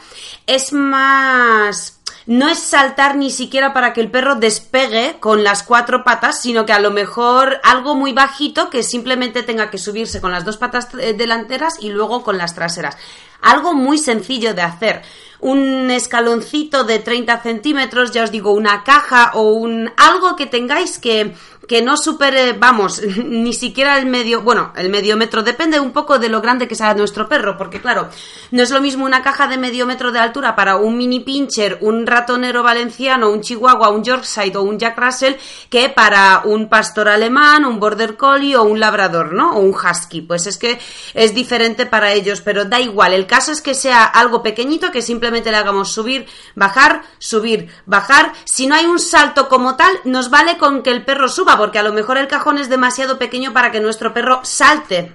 es 0.47 0.73
más 0.73 2.02
no 2.27 2.49
es 2.49 2.59
saltar 2.59 3.17
ni 3.17 3.31
siquiera 3.31 3.73
para 3.73 3.93
que 3.93 4.01
el 4.01 4.11
perro 4.11 4.37
despegue 4.37 5.17
con 5.21 5.43
las 5.43 5.63
cuatro 5.63 6.05
patas, 6.05 6.41
sino 6.41 6.65
que 6.67 6.73
a 6.73 6.81
lo 6.81 6.91
mejor 6.91 7.61
algo 7.65 7.95
muy 7.95 8.13
bajito 8.13 8.71
que 8.71 8.83
simplemente 8.83 9.43
tenga 9.43 9.71
que 9.71 9.79
subirse 9.79 10.21
con 10.21 10.33
las 10.33 10.45
dos 10.45 10.57
patas 10.57 10.89
eh, 10.99 11.15
delanteras 11.15 11.75
y 11.81 11.91
luego 11.91 12.23
con 12.23 12.39
las 12.39 12.55
traseras. 12.55 12.97
Algo 13.41 13.75
muy 13.75 13.99
sencillo 13.99 14.55
de 14.55 14.63
hacer 14.63 15.03
un 15.41 15.91
escaloncito 15.91 16.85
de 16.85 17.01
30 17.01 17.43
centímetros, 17.43 18.13
ya 18.13 18.23
os 18.23 18.31
digo, 18.31 18.53
una 18.53 18.85
caja 18.85 19.33
o 19.35 19.53
un 19.55 19.91
algo 19.97 20.37
que 20.37 20.47
tengáis 20.47 21.01
que 21.01 21.35
que 21.67 21.83
no 21.83 21.97
supere, 21.97 22.53
vamos, 22.55 23.01
ni 23.25 23.53
siquiera 23.53 23.99
el 23.99 24.07
medio, 24.07 24.43
bueno, 24.43 24.73
el 24.77 24.91
medio 24.91 25.17
metro, 25.17 25.43
depende 25.43 25.81
un 25.81 25.93
poco 25.93 26.19
de 26.19 26.29
lo 26.29 26.41
grande 26.41 26.69
que 26.69 26.75
sea 26.75 26.95
nuestro 26.95 27.29
perro, 27.29 27.57
porque 27.57 27.81
claro, 27.81 28.09
no 28.51 28.63
es 28.63 28.71
lo 28.71 28.81
mismo 28.81 29.05
una 29.05 29.23
caja 29.23 29.47
de 29.47 29.59
medio 29.59 29.87
metro 29.87 30.13
de 30.13 30.19
altura 30.19 30.55
para 30.57 30.77
un 30.77 30.97
mini 30.97 31.21
pincher, 31.21 31.79
un 31.81 32.07
ratonero 32.07 32.63
valenciano, 32.63 33.31
un 33.31 33.41
chihuahua, 33.41 33.91
un 33.91 34.05
Yorkshire 34.05 34.57
o 34.57 34.63
un 34.63 34.79
Jack 34.79 34.99
Russell, 34.99 35.35
que 35.71 35.89
para 35.89 36.43
un 36.45 36.69
pastor 36.69 37.09
alemán, 37.09 37.65
un 37.65 37.81
border 37.81 38.17
collie 38.17 38.57
o 38.57 38.65
un 38.65 38.81
labrador, 38.81 39.33
¿no? 39.33 39.57
O 39.57 39.61
un 39.61 39.75
husky, 39.75 40.23
pues 40.23 40.47
es 40.47 40.59
que 40.59 40.79
es 41.15 41.35
diferente 41.35 41.87
para 41.87 42.13
ellos, 42.13 42.41
pero 42.41 42.65
da 42.65 42.81
igual, 42.81 43.13
el 43.13 43.27
caso 43.27 43.53
es 43.53 43.61
que 43.61 43.75
sea 43.75 44.05
algo 44.05 44.43
pequeñito 44.43 44.91
que 44.91 45.03
simplemente 45.03 45.51
le 45.51 45.57
hagamos 45.57 45.93
subir, 45.93 46.27
bajar, 46.55 47.03
subir, 47.19 47.69
bajar, 47.87 48.33
si 48.45 48.67
no 48.67 48.75
hay 48.75 48.87
un 48.87 48.99
salto 48.99 49.49
como 49.49 49.77
tal, 49.77 49.93
nos 50.05 50.31
vale 50.31 50.59
con 50.59 50.83
que 50.83 50.91
el 50.91 51.05
perro 51.05 51.29
suba, 51.29 51.57
porque 51.63 51.79
a 51.79 51.85
lo 51.85 51.93
mejor 51.93 52.19
el 52.19 52.27
cajón 52.27 52.59
es 52.59 52.69
demasiado 52.69 53.21
pequeño 53.21 53.53
para 53.53 53.71
que 53.71 53.79
nuestro 53.79 54.13
perro 54.13 54.41
salte 54.43 55.13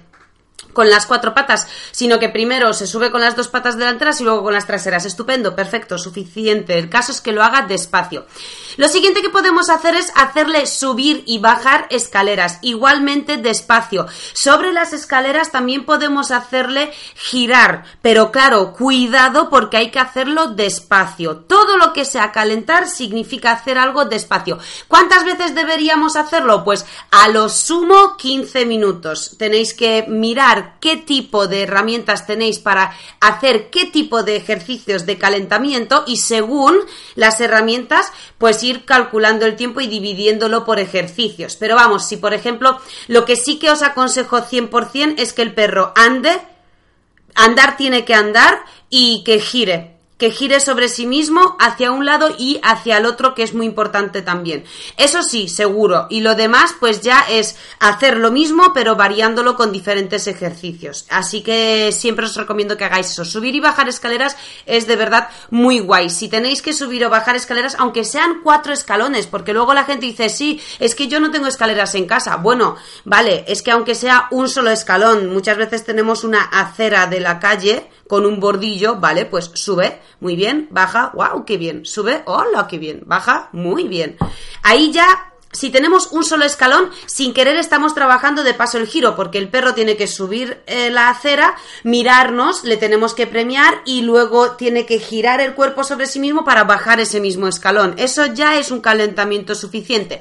con 0.78 0.88
las 0.88 1.06
cuatro 1.06 1.34
patas, 1.34 1.66
sino 1.90 2.20
que 2.20 2.28
primero 2.28 2.72
se 2.72 2.86
sube 2.86 3.10
con 3.10 3.20
las 3.20 3.34
dos 3.34 3.48
patas 3.48 3.76
delanteras 3.76 4.20
y 4.20 4.24
luego 4.24 4.44
con 4.44 4.54
las 4.54 4.68
traseras. 4.68 5.06
Estupendo, 5.06 5.56
perfecto, 5.56 5.98
suficiente. 5.98 6.78
El 6.78 6.88
caso 6.88 7.10
es 7.10 7.20
que 7.20 7.32
lo 7.32 7.42
haga 7.42 7.62
despacio. 7.62 8.26
Lo 8.76 8.86
siguiente 8.86 9.20
que 9.20 9.28
podemos 9.28 9.70
hacer 9.70 9.96
es 9.96 10.12
hacerle 10.14 10.66
subir 10.66 11.24
y 11.26 11.40
bajar 11.40 11.88
escaleras, 11.90 12.60
igualmente 12.62 13.38
despacio. 13.38 14.06
Sobre 14.34 14.72
las 14.72 14.92
escaleras 14.92 15.50
también 15.50 15.84
podemos 15.84 16.30
hacerle 16.30 16.92
girar, 17.16 17.82
pero 18.00 18.30
claro, 18.30 18.72
cuidado 18.72 19.50
porque 19.50 19.78
hay 19.78 19.90
que 19.90 19.98
hacerlo 19.98 20.46
despacio. 20.46 21.38
Todo 21.38 21.76
lo 21.76 21.92
que 21.92 22.04
sea 22.04 22.30
calentar 22.30 22.86
significa 22.86 23.50
hacer 23.50 23.78
algo 23.78 24.04
despacio. 24.04 24.60
¿Cuántas 24.86 25.24
veces 25.24 25.56
deberíamos 25.56 26.14
hacerlo? 26.14 26.62
Pues 26.62 26.86
a 27.10 27.26
lo 27.30 27.48
sumo 27.48 28.16
15 28.16 28.64
minutos. 28.64 29.34
Tenéis 29.38 29.74
que 29.74 30.04
mirar 30.06 30.67
qué 30.80 30.96
tipo 30.96 31.48
de 31.48 31.62
herramientas 31.62 32.26
tenéis 32.26 32.58
para 32.58 32.96
hacer 33.20 33.70
qué 33.70 33.86
tipo 33.86 34.22
de 34.22 34.36
ejercicios 34.36 35.06
de 35.06 35.18
calentamiento 35.18 36.04
y 36.06 36.18
según 36.18 36.76
las 37.14 37.40
herramientas, 37.40 38.12
pues 38.38 38.62
ir 38.62 38.84
calculando 38.84 39.46
el 39.46 39.56
tiempo 39.56 39.80
y 39.80 39.86
dividiéndolo 39.86 40.64
por 40.64 40.78
ejercicios. 40.78 41.56
Pero 41.56 41.74
vamos, 41.74 42.06
si 42.06 42.16
por 42.16 42.34
ejemplo, 42.34 42.80
lo 43.06 43.24
que 43.24 43.36
sí 43.36 43.58
que 43.58 43.70
os 43.70 43.82
aconsejo 43.82 44.38
100% 44.38 45.14
es 45.18 45.32
que 45.32 45.42
el 45.42 45.54
perro 45.54 45.92
ande, 45.96 46.40
andar 47.34 47.76
tiene 47.76 48.04
que 48.04 48.14
andar 48.14 48.64
y 48.90 49.22
que 49.24 49.40
gire 49.40 49.97
que 50.18 50.30
gire 50.30 50.60
sobre 50.60 50.88
sí 50.88 51.06
mismo 51.06 51.56
hacia 51.60 51.92
un 51.92 52.04
lado 52.04 52.34
y 52.36 52.60
hacia 52.62 52.98
el 52.98 53.06
otro, 53.06 53.34
que 53.34 53.44
es 53.44 53.54
muy 53.54 53.66
importante 53.66 54.20
también. 54.20 54.64
Eso 54.96 55.22
sí, 55.22 55.48
seguro. 55.48 56.06
Y 56.10 56.20
lo 56.20 56.34
demás, 56.34 56.74
pues 56.78 57.00
ya 57.00 57.24
es 57.30 57.56
hacer 57.78 58.16
lo 58.16 58.30
mismo, 58.30 58.72
pero 58.74 58.96
variándolo 58.96 59.54
con 59.54 59.72
diferentes 59.72 60.26
ejercicios. 60.26 61.06
Así 61.08 61.42
que 61.42 61.92
siempre 61.92 62.26
os 62.26 62.36
recomiendo 62.36 62.76
que 62.76 62.84
hagáis 62.84 63.12
eso. 63.12 63.24
Subir 63.24 63.54
y 63.54 63.60
bajar 63.60 63.88
escaleras 63.88 64.36
es 64.66 64.86
de 64.86 64.96
verdad 64.96 65.28
muy 65.50 65.78
guay. 65.78 66.10
Si 66.10 66.28
tenéis 66.28 66.62
que 66.62 66.72
subir 66.72 67.04
o 67.06 67.10
bajar 67.10 67.36
escaleras, 67.36 67.76
aunque 67.78 68.04
sean 68.04 68.40
cuatro 68.42 68.72
escalones, 68.72 69.28
porque 69.28 69.52
luego 69.52 69.72
la 69.72 69.84
gente 69.84 70.06
dice, 70.06 70.28
sí, 70.28 70.60
es 70.80 70.94
que 70.96 71.06
yo 71.06 71.20
no 71.20 71.30
tengo 71.30 71.46
escaleras 71.46 71.94
en 71.94 72.06
casa. 72.06 72.36
Bueno, 72.36 72.76
vale, 73.04 73.44
es 73.46 73.62
que 73.62 73.70
aunque 73.70 73.94
sea 73.94 74.26
un 74.32 74.48
solo 74.48 74.70
escalón, 74.70 75.32
muchas 75.32 75.56
veces 75.56 75.84
tenemos 75.84 76.24
una 76.24 76.42
acera 76.42 77.06
de 77.06 77.20
la 77.20 77.38
calle 77.38 77.88
con 78.08 78.26
un 78.26 78.40
bordillo, 78.40 78.96
vale, 78.96 79.26
pues 79.26 79.50
sube, 79.54 80.00
muy 80.20 80.36
bien, 80.36 80.68
baja, 80.70 81.12
wow, 81.14 81.44
qué 81.44 81.56
bien, 81.56 81.84
sube, 81.84 82.22
hola, 82.26 82.66
qué 82.68 82.78
bien, 82.78 83.02
baja, 83.06 83.48
muy 83.52 83.88
bien. 83.88 84.16
Ahí 84.62 84.92
ya 84.92 85.28
si 85.52 85.70
tenemos 85.70 86.08
un 86.12 86.24
solo 86.24 86.44
escalón, 86.44 86.90
sin 87.06 87.32
querer 87.32 87.56
estamos 87.56 87.94
trabajando 87.94 88.44
de 88.44 88.54
paso 88.54 88.78
el 88.78 88.86
giro, 88.86 89.16
porque 89.16 89.38
el 89.38 89.48
perro 89.48 89.74
tiene 89.74 89.96
que 89.96 90.06
subir 90.06 90.62
eh, 90.66 90.90
la 90.90 91.08
acera, 91.08 91.56
mirarnos, 91.84 92.64
le 92.64 92.76
tenemos 92.76 93.14
que 93.14 93.26
premiar 93.26 93.80
y 93.86 94.02
luego 94.02 94.52
tiene 94.52 94.84
que 94.84 94.98
girar 94.98 95.40
el 95.40 95.54
cuerpo 95.54 95.84
sobre 95.84 96.06
sí 96.06 96.20
mismo 96.20 96.44
para 96.44 96.64
bajar 96.64 97.00
ese 97.00 97.20
mismo 97.20 97.48
escalón. 97.48 97.94
Eso 97.96 98.26
ya 98.26 98.58
es 98.58 98.70
un 98.70 98.80
calentamiento 98.80 99.54
suficiente. 99.54 100.20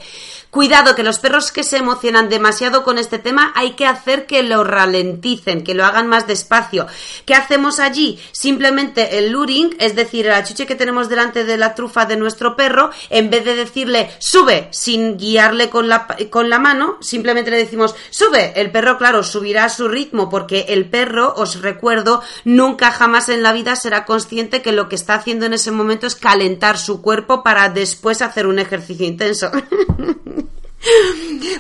Cuidado, 0.58 0.96
que 0.96 1.04
los 1.04 1.20
perros 1.20 1.52
que 1.52 1.62
se 1.62 1.78
emocionan 1.78 2.30
demasiado 2.30 2.84
con 2.84 2.98
este 2.98 3.20
tema 3.20 3.54
hay 3.54 3.74
que 3.74 3.86
hacer 3.86 4.26
que 4.26 4.42
lo 4.42 4.64
ralenticen, 4.64 5.64
que 5.64 5.76
lo 5.76 5.86
hagan 5.86 6.08
más 6.08 6.26
despacio. 6.26 6.88
¿Qué 7.28 7.36
hacemos 7.36 7.80
allí? 7.80 8.20
Simplemente 8.32 9.20
el 9.20 9.30
luring, 9.30 9.76
es 9.78 9.96
decir, 9.96 10.26
el 10.26 10.32
achuche 10.32 10.66
que 10.66 10.74
tenemos 10.74 11.10
delante 11.10 11.44
de 11.44 11.58
la 11.58 11.76
trufa 11.76 12.08
de 12.08 12.18
nuestro 12.18 12.56
perro, 12.56 12.90
en 13.12 13.30
vez 13.30 13.46
de 13.46 13.56
decirle 13.56 14.10
sube 14.18 14.68
sin 14.72 15.20
guiarle 15.20 15.70
con 15.70 15.90
la, 15.90 16.08
con 16.32 16.50
la 16.50 16.58
mano, 16.58 16.98
simplemente 17.02 17.52
le 17.52 17.58
decimos 17.58 17.94
sube. 18.10 18.60
El 18.60 18.72
perro, 18.72 18.98
claro, 18.98 19.22
subirá 19.22 19.66
a 19.66 19.70
su 19.70 19.88
ritmo 19.88 20.28
porque 20.28 20.66
el 20.70 20.90
perro, 20.90 21.36
os 21.38 21.62
recuerdo, 21.62 22.24
nunca 22.46 22.92
jamás 22.92 23.30
en 23.30 23.44
la 23.44 23.54
vida 23.54 23.76
será 23.76 24.06
consciente 24.06 24.64
que 24.64 24.72
lo 24.72 24.90
que 24.90 24.96
está 24.96 25.14
haciendo 25.14 25.46
en 25.46 25.54
ese 25.54 25.70
momento 25.70 26.08
es 26.08 26.16
calentar 26.16 26.80
su 26.80 27.04
cuerpo 27.04 27.44
para 27.44 27.70
después 27.70 28.24
hacer 28.24 28.48
un 28.48 28.58
ejercicio 28.58 29.06
intenso. 29.06 29.52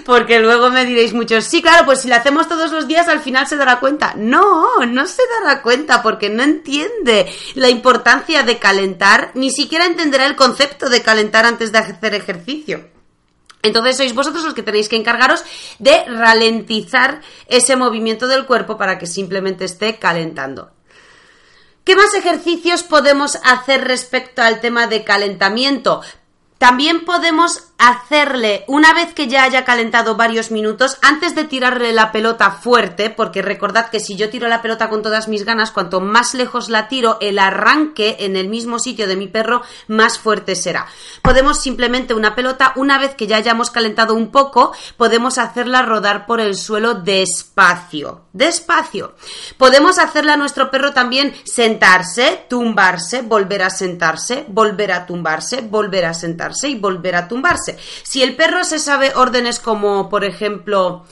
Porque 0.06 0.40
luego 0.40 0.70
me 0.70 0.86
diréis 0.86 1.14
muchos, 1.14 1.44
sí, 1.44 1.62
claro, 1.62 1.86
pues 1.86 2.02
si 2.02 2.08
lo 2.08 2.16
hacemos 2.16 2.48
todos 2.48 2.72
los 2.72 2.88
días 2.88 3.08
al 3.08 3.20
final 3.20 3.48
se 3.48 3.58
dará 3.58 3.80
cuenta. 3.80 4.14
No, 4.16 4.86
no 4.86 5.06
se 5.06 5.22
dará 5.40 5.62
cuenta 5.62 6.02
porque 6.02 6.30
no 6.30 6.44
entiende 6.44 7.32
la 7.56 7.70
importancia 7.70 8.44
de 8.44 8.58
calentar, 8.58 9.32
ni 9.34 9.52
siquiera 9.52 9.86
entenderá 9.86 10.26
el 10.26 10.36
concepto 10.36 10.90
de 10.90 11.02
calentar 11.02 11.46
antes 11.46 11.72
de 11.72 11.80
hacer 11.80 12.14
ejercicio. 12.14 12.90
Entonces 13.64 13.98
sois 13.98 14.14
vosotros 14.14 14.44
los 14.46 14.54
que 14.54 14.64
tenéis 14.64 14.88
que 14.88 14.96
encargaros 14.96 15.44
de 15.80 16.06
ralentizar 16.06 17.22
ese 17.48 17.76
movimiento 17.76 18.28
del 18.28 18.46
cuerpo 18.46 18.78
para 18.78 18.98
que 18.98 19.08
simplemente 19.08 19.66
esté 19.66 19.98
calentando. 19.98 20.72
¿Qué 21.84 21.96
más 21.96 22.14
ejercicios 22.14 22.84
podemos 22.84 23.38
hacer 23.44 23.86
respecto 23.86 24.42
al 24.42 24.60
tema 24.60 24.88
de 24.88 25.04
calentamiento? 25.04 26.02
También 26.58 27.06
podemos 27.06 27.67
hacerle, 27.78 28.64
una 28.68 28.94
vez 28.94 29.14
que 29.14 29.28
ya 29.28 29.44
haya 29.44 29.64
calentado 29.64 30.16
varios 30.16 30.52
minutos, 30.52 30.98
antes 31.02 31.36
de 31.36 31.44
tirarle 31.44 31.94
la 31.94 32.12
pelota 32.12 32.52
fuerte, 32.52 33.10
porque 33.10 33.42
recordad 33.42 33.90
que 33.90 34.00
si 34.00 34.16
yo 34.16 34.30
tiro 34.30 34.48
la 34.48 34.62
pelota 34.62 34.90
con 34.90 35.04
todas 35.04 35.28
mis 35.28 35.46
ganas, 35.46 35.72
cuanto 35.72 36.02
más 36.02 36.34
lejos 36.34 36.70
la 36.70 36.88
tiro, 36.88 37.18
el 37.22 37.38
arranque 37.40 38.18
en 38.20 38.36
el 38.36 38.50
mismo 38.50 38.80
sitio 38.80 39.08
de 39.08 39.16
mi 39.16 39.28
perro 39.28 39.62
más 39.88 40.18
fuerte 40.18 40.56
será. 40.56 40.88
Podemos 41.22 41.62
simplemente 41.62 42.14
una 42.14 42.36
pelota, 42.36 42.74
una 42.76 42.98
vez 42.98 43.16
que 43.16 43.28
ya 43.28 43.38
hayamos 43.38 43.70
calentado 43.70 44.16
un 44.16 44.32
poco, 44.32 44.74
podemos 44.98 45.38
hacerla 45.38 45.84
rodar 45.84 46.26
por 46.26 46.40
el 46.40 46.56
suelo 46.56 46.96
despacio. 46.96 48.22
Despacio. 48.34 49.16
Podemos 49.58 50.00
hacerle 50.00 50.32
a 50.32 50.38
nuestro 50.38 50.70
perro 50.72 50.94
también 50.94 51.34
sentarse, 51.44 52.46
tumbarse, 52.50 53.22
volver 53.22 53.64
a 53.64 53.70
sentarse, 53.70 54.46
volver 54.48 54.92
a 54.92 55.06
tumbarse, 55.06 55.62
volver 55.62 56.06
a 56.06 56.14
sentarse 56.14 56.70
y 56.70 56.76
volver 56.76 57.16
a 57.16 57.28
tumbarse. 57.28 57.67
Si 58.04 58.24
el 58.24 58.36
perro 58.36 58.64
se 58.64 58.80
sabe 58.80 59.14
órdenes 59.16 59.60
como, 59.60 60.10
por 60.10 60.24
ejemplo, 60.24 61.06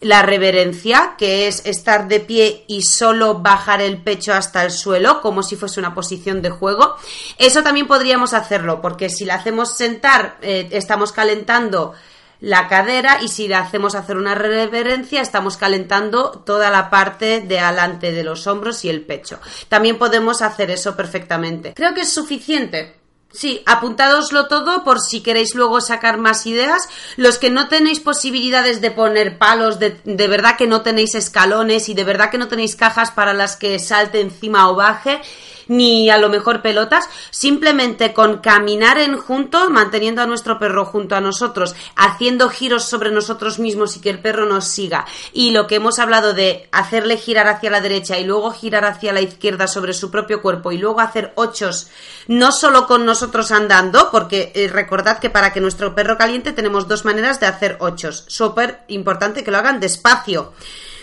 la 0.00 0.22
reverencia, 0.22 1.14
que 1.18 1.48
es 1.48 1.66
estar 1.66 2.06
de 2.08 2.20
pie 2.20 2.64
y 2.68 2.82
solo 2.82 3.40
bajar 3.40 3.82
el 3.82 4.00
pecho 4.00 4.32
hasta 4.32 4.64
el 4.64 4.70
suelo, 4.70 5.20
como 5.20 5.42
si 5.42 5.56
fuese 5.56 5.80
una 5.80 5.94
posición 5.94 6.40
de 6.40 6.50
juego. 6.50 6.96
Eso 7.36 7.62
también 7.62 7.88
podríamos 7.88 8.32
hacerlo, 8.32 8.80
porque 8.80 9.10
si 9.10 9.24
la 9.24 9.34
hacemos 9.34 9.76
sentar, 9.76 10.38
eh, 10.40 10.68
estamos 10.70 11.12
calentando 11.12 11.94
la 12.40 12.68
cadera 12.68 13.18
y 13.20 13.28
si 13.28 13.48
le 13.48 13.56
hacemos 13.56 13.96
hacer 13.96 14.16
una 14.16 14.34
reverencia, 14.34 15.20
estamos 15.20 15.56
calentando 15.56 16.30
toda 16.30 16.70
la 16.70 16.90
parte 16.90 17.40
de 17.40 17.58
adelante 17.58 18.12
de 18.12 18.22
los 18.22 18.46
hombros 18.46 18.84
y 18.84 18.90
el 18.90 19.02
pecho. 19.02 19.40
También 19.68 19.98
podemos 19.98 20.42
hacer 20.42 20.70
eso 20.70 20.94
perfectamente. 20.94 21.74
Creo 21.74 21.94
que 21.94 22.02
es 22.02 22.12
suficiente. 22.12 22.97
Sí, 23.30 23.62
apuntadoslo 23.66 24.48
todo 24.48 24.84
por 24.84 25.00
si 25.00 25.20
queréis 25.20 25.54
luego 25.54 25.80
sacar 25.82 26.16
más 26.16 26.46
ideas. 26.46 26.88
Los 27.16 27.38
que 27.38 27.50
no 27.50 27.68
tenéis 27.68 28.00
posibilidades 28.00 28.80
de 28.80 28.90
poner 28.90 29.36
palos, 29.36 29.78
de, 29.78 30.00
de, 30.04 30.28
verdad 30.28 30.56
que 30.56 30.66
no 30.66 30.80
tenéis 30.80 31.14
escalones 31.14 31.88
y 31.90 31.94
de 31.94 32.04
verdad 32.04 32.30
que 32.30 32.38
no 32.38 32.48
tenéis 32.48 32.74
cajas 32.74 33.10
para 33.10 33.34
las 33.34 33.56
que 33.56 33.78
salte 33.78 34.20
encima 34.20 34.70
o 34.70 34.74
baje, 34.74 35.20
ni 35.68 36.10
a 36.10 36.18
lo 36.18 36.28
mejor 36.28 36.62
pelotas, 36.62 37.08
simplemente 37.30 38.12
con 38.12 38.38
caminar 38.38 38.98
en 38.98 39.16
junto, 39.16 39.70
manteniendo 39.70 40.22
a 40.22 40.26
nuestro 40.26 40.58
perro 40.58 40.84
junto 40.84 41.14
a 41.14 41.20
nosotros, 41.20 41.74
haciendo 41.94 42.48
giros 42.48 42.84
sobre 42.84 43.10
nosotros 43.10 43.58
mismos 43.58 43.96
y 43.96 44.00
que 44.00 44.10
el 44.10 44.20
perro 44.20 44.46
nos 44.46 44.66
siga. 44.66 45.06
Y 45.32 45.50
lo 45.52 45.66
que 45.66 45.76
hemos 45.76 45.98
hablado 45.98 46.34
de 46.34 46.68
hacerle 46.72 47.16
girar 47.16 47.48
hacia 47.48 47.70
la 47.70 47.80
derecha 47.80 48.18
y 48.18 48.24
luego 48.24 48.50
girar 48.50 48.84
hacia 48.84 49.12
la 49.12 49.20
izquierda 49.20 49.66
sobre 49.66 49.92
su 49.92 50.10
propio 50.10 50.42
cuerpo 50.42 50.72
y 50.72 50.78
luego 50.78 51.00
hacer 51.00 51.32
ochos, 51.36 51.88
no 52.26 52.52
solo 52.52 52.86
con 52.86 53.04
nosotros 53.04 53.50
andando, 53.52 54.10
porque 54.10 54.52
eh, 54.54 54.68
recordad 54.68 55.18
que 55.18 55.30
para 55.30 55.52
que 55.52 55.60
nuestro 55.60 55.94
perro 55.94 56.16
caliente 56.16 56.52
tenemos 56.52 56.88
dos 56.88 57.04
maneras 57.04 57.40
de 57.40 57.46
hacer 57.46 57.76
ochos. 57.80 58.24
Súper 58.28 58.80
importante 58.88 59.44
que 59.44 59.50
lo 59.50 59.58
hagan 59.58 59.80
despacio. 59.80 60.52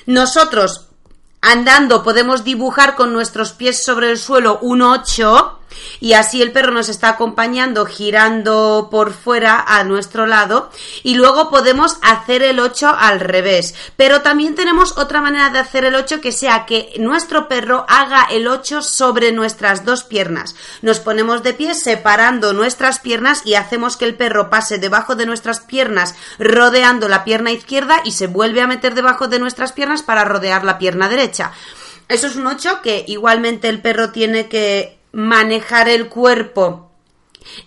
Nosotros 0.06 0.85
Andando 1.48 2.02
podemos 2.02 2.44
dibujar 2.44 2.96
con 2.96 3.14
nuestros 3.14 3.52
pies 3.52 3.84
sobre 3.84 4.10
el 4.10 4.18
suelo 4.18 4.58
un 4.64 4.82
8 4.82 5.55
y 6.00 6.14
así 6.14 6.42
el 6.42 6.52
perro 6.52 6.72
nos 6.72 6.90
está 6.90 7.10
acompañando 7.10 7.86
girando 7.86 8.90
por 8.92 9.14
fuera 9.14 9.64
a 9.68 9.84
nuestro 9.84 10.26
lado 10.26 10.70
y 11.04 11.16
luego 11.16 11.50
podemos 11.50 11.98
hacer 12.02 12.44
el 12.44 12.60
8 12.60 12.96
al 12.98 13.20
revés. 13.20 13.76
Pero 13.98 14.22
también 14.22 14.56
tenemos 14.56 14.98
otra 14.98 15.22
manera 15.22 15.50
de 15.50 15.60
hacer 15.60 15.86
el 15.86 15.96
8 15.96 16.22
que 16.22 16.32
sea 16.32 16.66
que 16.66 16.94
nuestro 17.00 17.48
perro 17.48 17.86
haga 17.88 18.28
el 18.32 18.48
8 18.48 18.82
sobre 18.82 19.32
nuestras 19.32 19.86
dos 19.86 20.04
piernas. 20.04 20.56
Nos 20.82 21.00
ponemos 21.00 21.44
de 21.44 21.54
pie 21.54 21.74
separando 21.74 22.54
nuestras 22.54 23.00
piernas 23.00 23.42
y 23.46 23.56
hacemos 23.56 23.98
que 23.98 24.06
el 24.06 24.16
perro 24.16 24.50
pase 24.50 24.78
debajo 24.78 25.16
de 25.16 25.26
nuestras 25.26 25.60
piernas 25.60 26.16
rodeando 26.40 27.08
la 27.08 27.24
pierna 27.24 27.52
izquierda 27.52 28.02
y 28.04 28.12
se 28.12 28.28
vuelve 28.28 28.62
a 28.62 28.68
meter 28.68 28.96
debajo 28.96 29.28
de 29.28 29.40
nuestras 29.40 29.72
piernas 29.72 30.04
para 30.04 30.26
rodear 30.26 30.64
la 30.64 30.78
pierna 30.78 31.10
derecha. 31.10 31.52
Eso 32.08 32.28
es 32.28 32.36
un 32.36 32.48
8 32.48 32.82
que 32.84 33.04
igualmente 33.08 33.68
el 33.68 33.82
perro 33.82 34.12
tiene 34.12 34.48
que 34.48 35.00
manejar 35.16 35.88
el 35.88 36.10
cuerpo 36.10 36.92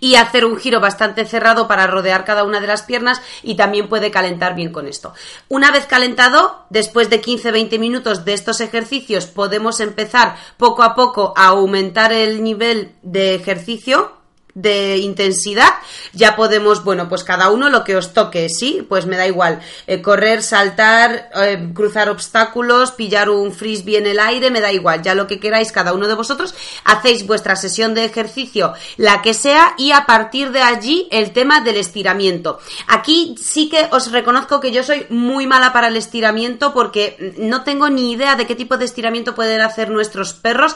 y 0.00 0.16
hacer 0.16 0.44
un 0.44 0.58
giro 0.58 0.80
bastante 0.80 1.24
cerrado 1.24 1.66
para 1.66 1.87
rodear 1.87 2.26
cada 2.26 2.44
una 2.44 2.61
de 2.61 2.66
las 2.66 2.82
piernas 2.82 3.22
y 3.42 3.54
también 3.54 3.88
puede 3.88 4.11
calentar 4.11 4.54
bien 4.54 4.70
con 4.70 4.87
esto. 4.87 5.14
Una 5.48 5.70
vez 5.70 5.87
calentado, 5.87 6.66
después 6.68 7.08
de 7.08 7.22
15-20 7.22 7.78
minutos 7.78 8.26
de 8.26 8.34
estos 8.34 8.61
ejercicios, 8.61 9.26
podemos 9.26 9.80
empezar 9.80 10.37
poco 10.58 10.82
a 10.82 10.94
poco 10.94 11.32
a 11.37 11.46
aumentar 11.46 12.12
el 12.12 12.42
nivel 12.42 12.92
de 13.02 13.34
ejercicio 13.34 14.17
de 14.54 14.98
intensidad, 14.98 15.68
ya 16.12 16.34
podemos, 16.34 16.82
bueno, 16.82 17.08
pues 17.08 17.24
cada 17.24 17.50
uno 17.50 17.68
lo 17.68 17.84
que 17.84 17.96
os 17.96 18.12
toque, 18.12 18.48
¿sí? 18.48 18.84
Pues 18.88 19.06
me 19.06 19.16
da 19.16 19.26
igual. 19.26 19.61
Eh, 19.87 20.02
correr, 20.02 20.42
saltar, 20.42 21.30
eh, 21.34 21.70
cruzar 21.74 22.08
obstáculos, 22.08 22.92
pillar 22.92 23.30
un 23.30 23.52
frisbee 23.52 23.98
en 23.98 24.06
el 24.06 24.18
aire, 24.18 24.50
me 24.50 24.61
da 24.61 24.72
igual. 24.72 25.02
Ya 25.02 25.14
lo 25.14 25.26
que 25.26 25.38
queráis 25.38 25.72
cada 25.72 25.92
uno 25.92 26.08
de 26.08 26.14
vosotros, 26.14 26.54
hacéis 26.84 27.26
vuestra 27.26 27.56
sesión 27.56 27.94
de 27.94 28.04
ejercicio, 28.04 28.72
la 28.96 29.22
que 29.22 29.34
sea, 29.34 29.74
y 29.78 29.92
a 29.92 30.06
partir 30.06 30.50
de 30.50 30.62
allí 30.62 31.08
el 31.11 31.32
tema 31.32 31.61
del 31.61 31.76
estiramiento. 31.76 32.58
Aquí 32.88 33.34
sí 33.40 33.68
que 33.68 33.88
os 33.90 34.11
reconozco 34.11 34.61
que 34.61 34.72
yo 34.72 34.82
soy 34.82 35.06
muy 35.08 35.46
mala 35.46 35.72
para 35.72 35.88
el 35.88 35.96
estiramiento 35.96 36.72
porque 36.72 37.34
no 37.38 37.62
tengo 37.62 37.88
ni 37.88 38.12
idea 38.12 38.37
de 38.37 38.46
qué 38.46 38.54
tipo 38.54 38.76
de 38.76 38.84
estiramiento 38.84 39.34
pueden 39.34 39.61
hacer 39.61 39.90
nuestros 39.90 40.32
perros. 40.32 40.74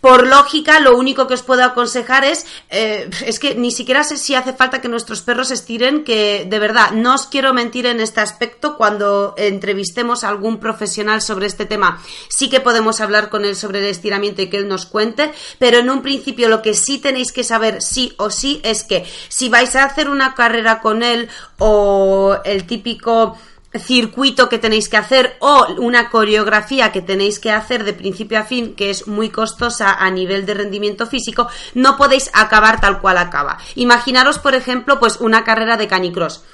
Por 0.00 0.26
lógica, 0.26 0.78
lo 0.80 0.96
único 0.96 1.26
que 1.26 1.34
os 1.34 1.42
puedo 1.42 1.64
aconsejar 1.64 2.24
es, 2.24 2.46
eh, 2.70 3.10
es 3.26 3.38
que 3.38 3.54
ni 3.56 3.72
siquiera 3.72 4.04
sé 4.04 4.16
si 4.16 4.34
hace 4.34 4.52
falta 4.52 4.80
que 4.80 4.88
nuestros 4.88 5.22
perros 5.22 5.50
estiren, 5.50 6.04
que 6.04 6.46
de 6.48 6.58
verdad, 6.58 6.92
no 6.92 7.14
os 7.14 7.26
quiero 7.26 7.52
mentir 7.52 7.86
en 7.86 8.00
este 8.00 8.20
aspecto, 8.20 8.76
cuando 8.76 9.34
entrevistemos 9.36 10.22
a 10.22 10.28
algún 10.28 10.58
profesional 10.58 11.20
sobre 11.20 11.46
este 11.46 11.66
tema, 11.66 12.02
sí 12.28 12.48
que 12.48 12.60
podemos 12.60 13.00
hablar 13.00 13.28
con 13.28 13.44
él 13.44 13.56
sobre 13.56 13.80
el 13.80 13.86
estiramiento 13.86 14.42
y 14.42 14.48
que 14.48 14.58
él 14.58 14.68
nos 14.68 14.86
cuente, 14.86 15.32
pero 15.58 15.78
en 15.78 15.90
un 15.90 16.02
principio 16.02 16.48
lo 16.48 16.62
que 16.62 16.74
sí 16.74 16.98
tenéis 16.98 17.32
que 17.32 17.44
saber 17.44 17.82
sí 17.82 18.14
o 18.18 18.30
sí 18.30 18.60
es 18.62 18.84
que 18.84 19.04
si 19.28 19.48
vais 19.48 19.74
a 19.74 19.84
hacer 19.84 20.08
una 20.08 20.34
carrera 20.34 20.80
con 20.80 21.02
él 21.02 21.28
o 21.58 22.36
el 22.44 22.66
típico 22.66 23.36
circuito 23.74 24.48
que 24.48 24.58
tenéis 24.58 24.88
que 24.88 24.96
hacer 24.96 25.36
o 25.40 25.66
una 25.78 26.08
coreografía 26.08 26.90
que 26.90 27.02
tenéis 27.02 27.38
que 27.38 27.50
hacer 27.50 27.84
de 27.84 27.92
principio 27.92 28.38
a 28.38 28.44
fin 28.44 28.74
que 28.74 28.90
es 28.90 29.06
muy 29.06 29.28
costosa 29.28 29.94
a 29.94 30.10
nivel 30.10 30.46
de 30.46 30.54
rendimiento 30.54 31.06
físico, 31.06 31.48
no 31.74 31.96
podéis 31.96 32.30
acabar 32.32 32.80
tal 32.80 33.00
cual 33.00 33.18
acaba. 33.18 33.58
Imaginaros, 33.74 34.38
por 34.38 34.54
ejemplo, 34.54 34.98
pues 34.98 35.20
una 35.20 35.44
carrera 35.44 35.76
de 35.76 35.88
canicross. 35.88 36.44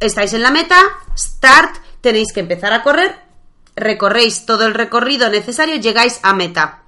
Estáis 0.00 0.32
en 0.32 0.42
la 0.42 0.50
meta, 0.50 0.80
start, 1.16 1.76
tenéis 2.00 2.32
que 2.32 2.40
empezar 2.40 2.72
a 2.72 2.82
correr, 2.82 3.18
recorréis 3.74 4.46
todo 4.46 4.66
el 4.66 4.74
recorrido 4.74 5.28
necesario, 5.28 5.76
llegáis 5.76 6.20
a 6.22 6.32
meta. 6.32 6.82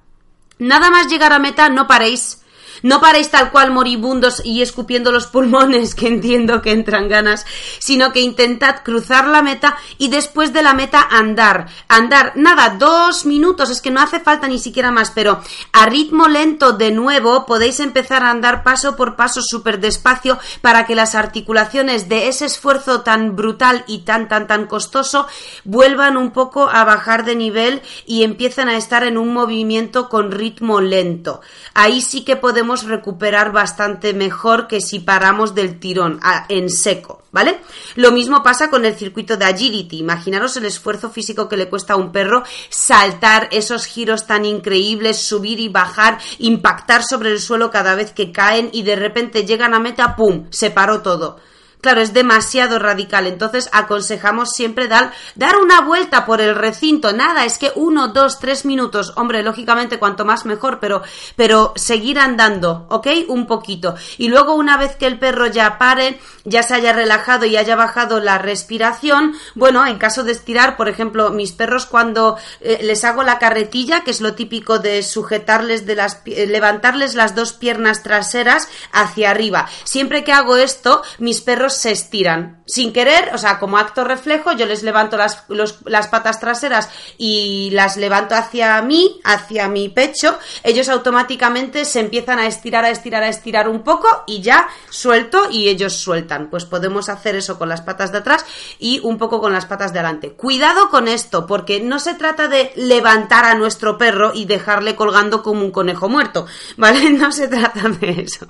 Nada 0.59 0.91
más 0.91 1.09
llegar 1.09 1.33
a 1.33 1.39
meta, 1.39 1.69
no 1.69 1.87
paréis 1.87 2.43
no 2.83 3.01
paréis 3.01 3.31
tal 3.31 3.51
cual 3.51 3.71
moribundos 3.71 4.43
y 4.45 4.63
escupiendo 4.63 5.13
los 5.13 5.27
pulmones, 5.27 5.95
que 5.95 6.09
entiendo 6.09 6.63
que 6.63 6.73
entran 6.73 7.09
ganas, 7.09 7.47
sino 7.79 8.13
que 8.13 8.21
intentad 8.21 8.83
cruzar 8.85 9.27
la 9.27 9.43
meta 9.43 9.77
y 9.99 10.09
después 10.09 10.53
de 10.53 10.63
la 10.63 10.75
meta 10.75 11.07
andar. 11.11 11.69
Andar, 11.89 12.33
nada, 12.37 12.77
dos 12.79 13.27
minutos, 13.27 13.71
es 13.71 13.81
que 13.81 13.91
no 13.91 14.01
hace 14.01 14.21
falta 14.21 14.49
ni 14.49 14.59
siquiera 14.59 14.91
más, 14.91 15.11
pero 15.11 15.41
a 15.73 15.87
ritmo 15.87 16.29
lento 16.29 16.73
de 16.73 16.91
nuevo 16.91 17.47
podéis 17.47 17.81
empezar 17.81 18.23
a 18.23 18.31
andar 18.31 18.63
paso 18.63 18.97
por 18.97 19.17
paso 19.17 19.41
súper 19.43 19.81
despacio 19.81 20.39
para 20.61 20.87
que 20.87 20.95
las 20.95 21.15
articulaciones 21.15 22.09
de 22.09 22.29
ese 22.29 22.47
esfuerzo 22.47 23.03
tan 23.03 23.37
brutal 23.37 23.85
y 23.87 23.99
tan 24.01 24.29
tan 24.29 24.47
tan 24.47 24.67
costoso 24.67 25.27
vuelvan 25.65 26.17
un 26.17 26.31
poco 26.31 26.69
a 26.69 26.85
bajar 26.85 27.25
de 27.25 27.37
nivel 27.37 27.83
y 28.07 28.23
empiecen 28.23 28.69
a 28.69 28.77
estar 28.77 29.05
en 29.05 29.19
un 29.19 29.33
movimiento 29.33 30.09
con 30.09 30.31
ritmo 30.31 30.81
lento. 30.81 31.41
Ahí 31.75 32.01
sí 32.01 32.25
que 32.25 32.37
podemos 32.37 32.68
recuperar 32.77 33.53
bastante 33.53 34.13
mejor 34.15 34.69
que 34.69 34.81
si 34.81 35.01
paramos 35.01 35.55
del 35.55 35.81
tirón 35.81 36.21
en 36.49 36.71
seco, 36.71 37.23
¿vale? 37.33 37.61
Lo 37.97 38.13
mismo 38.13 38.43
pasa 38.43 38.71
con 38.71 38.85
el 38.85 38.95
circuito 38.95 39.37
de 39.37 39.47
agility. 39.47 39.99
Imaginaros 39.99 40.57
el 40.57 40.67
esfuerzo 40.67 41.11
físico 41.11 41.49
que 41.49 41.57
le 41.57 41.69
cuesta 41.69 41.95
a 41.95 41.97
un 41.97 42.13
perro 42.13 42.43
saltar 42.69 43.49
esos 43.53 43.87
giros 43.87 44.27
tan 44.27 44.45
increíbles, 44.45 45.21
subir 45.21 45.61
y 45.61 45.69
bajar, 45.69 46.19
impactar 46.39 47.03
sobre 47.03 47.31
el 47.31 47.41
suelo 47.41 47.71
cada 47.71 47.95
vez 47.95 48.13
que 48.13 48.33
caen 48.33 48.71
y 48.73 48.83
de 48.83 48.97
repente 48.97 49.45
llegan 49.45 49.75
a 49.75 49.81
meta, 49.81 50.17
¡pum! 50.17 50.47
Se 50.51 50.71
paró 50.71 51.03
todo 51.03 51.39
claro, 51.81 52.01
es 52.01 52.13
demasiado 52.13 52.79
radical. 52.79 53.27
Entonces 53.27 53.69
aconsejamos 53.73 54.51
siempre 54.51 54.89
dar, 54.89 55.13
dar 55.35 55.57
una 55.57 55.81
vuelta 55.81 56.27
por 56.27 56.41
el 56.41 56.55
recinto. 56.55 57.13
Nada, 57.13 57.45
es 57.45 57.59
que 57.59 57.73
uno, 57.75 58.09
dos, 58.09 58.39
tres 58.39 58.65
minutos. 58.65 59.13
Hombre, 59.17 59.43
lógicamente 59.43 59.99
cuanto 59.99 60.25
más 60.25 60.45
mejor, 60.45 60.79
pero, 60.81 61.03
pero 61.37 61.73
seguir 61.77 62.19
andando, 62.19 62.87
¿ok? 62.89 63.07
Un 63.29 63.47
poquito. 63.47 63.95
Y 64.17 64.29
luego 64.29 64.55
una 64.55 64.77
vez 64.77 64.97
que 64.97 65.07
el 65.07 65.19
perro 65.19 65.47
ya 65.47 65.79
pare, 65.79 66.21
ya 66.45 66.63
se 66.63 66.75
haya 66.75 66.93
relajado 66.93 67.47
y 67.47 67.57
haya 67.57 67.77
bajado 67.77 68.21
la 68.21 68.39
respiración, 68.39 69.35
bueno, 69.55 69.87
en 69.87 69.99
caso 69.99 70.25
de 70.25 70.33
estirar, 70.33 70.77
por 70.77 70.89
ejemplo, 70.89 71.31
mis 71.31 71.53
perros 71.53 71.87
cuando 71.87 72.37
eh, 72.61 72.81
les 72.83 73.05
hago 73.05 73.23
la 73.23 73.39
carretilla, 73.39 74.05
que 74.05 74.11
es 74.11 74.21
lo 74.21 74.35
típico 74.35 74.79
de 74.79 75.03
sujetarles 75.03 75.87
de 75.87 75.95
las, 75.95 76.23
levantarles 76.25 77.15
las 77.15 77.35
dos 77.35 77.53
piernas 77.53 78.03
traseras 78.03 78.69
hacia 78.93 79.31
arriba. 79.31 79.69
Siempre 79.85 80.25
que 80.25 80.33
hago 80.33 80.57
esto, 80.57 81.03
mis 81.19 81.41
perros 81.41 81.68
se 81.71 81.91
estiran. 81.91 82.63
Sin 82.67 82.93
querer, 82.93 83.31
o 83.35 83.39
sea, 83.39 83.59
como 83.59 83.79
acto 83.79 84.05
reflejo, 84.05 84.53
yo 84.53 84.67
les 84.67 84.83
levanto 84.83 85.17
las, 85.17 85.45
las 85.85 86.09
patas 86.09 86.39
traseras 86.39 86.91
y 87.17 87.71
las 87.73 87.97
levanto 87.97 88.35
hacia 88.35 88.81
mí, 88.83 89.21
hacia 89.25 89.69
mi 89.69 89.89
pecho. 89.89 90.39
Ellos 90.63 90.89
automáticamente 90.89 91.85
se 91.85 92.01
empiezan 92.01 92.39
a 92.39 92.47
estirar, 92.47 92.85
a 92.85 92.91
estirar, 92.91 93.23
a 93.23 93.29
estirar 93.29 93.69
un 93.69 93.83
poco 93.83 94.09
y 94.27 94.43
ya 94.43 94.69
suelto 94.91 95.49
y 95.51 95.69
ellos 95.69 95.95
sueltan. 95.95 96.51
Pues 96.51 96.65
podemos 96.65 97.09
hacer 97.09 97.37
eso 97.37 97.59
con 97.59 97.69
las 97.69 97.81
patas 97.81 98.13
de 98.13 98.19
atrás 98.19 98.45
y 98.79 99.01
un 99.03 99.19
poco 99.19 99.41
con 99.41 99.53
las 99.53 99.67
patas 99.67 99.93
de 99.93 99.99
adelante. 100.01 100.33
Cuidado 100.33 100.91
con 100.91 101.09
esto, 101.09 101.47
porque 101.47 101.81
no 101.81 101.99
se 101.99 102.15
trata 102.15 102.49
de 102.49 102.73
levantar 102.77 103.45
a 103.45 103.55
nuestro 103.55 103.99
perro 103.99 104.33
y 104.35 104.45
dejarle 104.45 104.97
colgando 104.97 105.43
como 105.43 105.63
un 105.65 105.71
conejo 105.71 106.09
muerto, 106.09 106.47
¿vale? 106.77 107.11
No 107.11 107.33
se 107.33 107.49
trata 107.49 107.89
de 107.89 108.23
eso. 108.23 108.47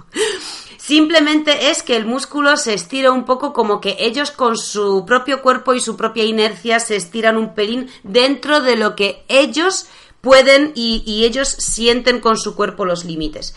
Simplemente 0.89 1.69
es 1.69 1.83
que 1.83 1.97
el 1.97 2.07
músculo 2.07 2.57
se 2.57 2.73
estira 2.73 3.13
un 3.13 3.27
poco 3.27 3.53
como 3.53 3.79
que 3.79 3.99
ellos 4.01 4.31
con 4.31 4.57
su 4.57 5.05
propio 5.05 5.43
cuerpo 5.43 5.75
y 5.75 5.81
su 5.81 5.99
propia 5.99 6.25
inercia 6.25 6.81
se 6.81 6.97
estiran 6.97 7.37
un 7.37 7.53
pelín 7.53 7.91
dentro 8.05 8.63
de 8.63 8.75
lo 8.77 8.97
que 8.97 9.23
ellos 9.29 9.85
pueden 10.23 10.73
y, 10.75 11.27
ellos 11.27 11.47
sienten 11.47 12.21
con 12.21 12.39
su 12.39 12.57
cuerpo 12.57 12.87
los 12.87 13.05
límites. 13.05 13.55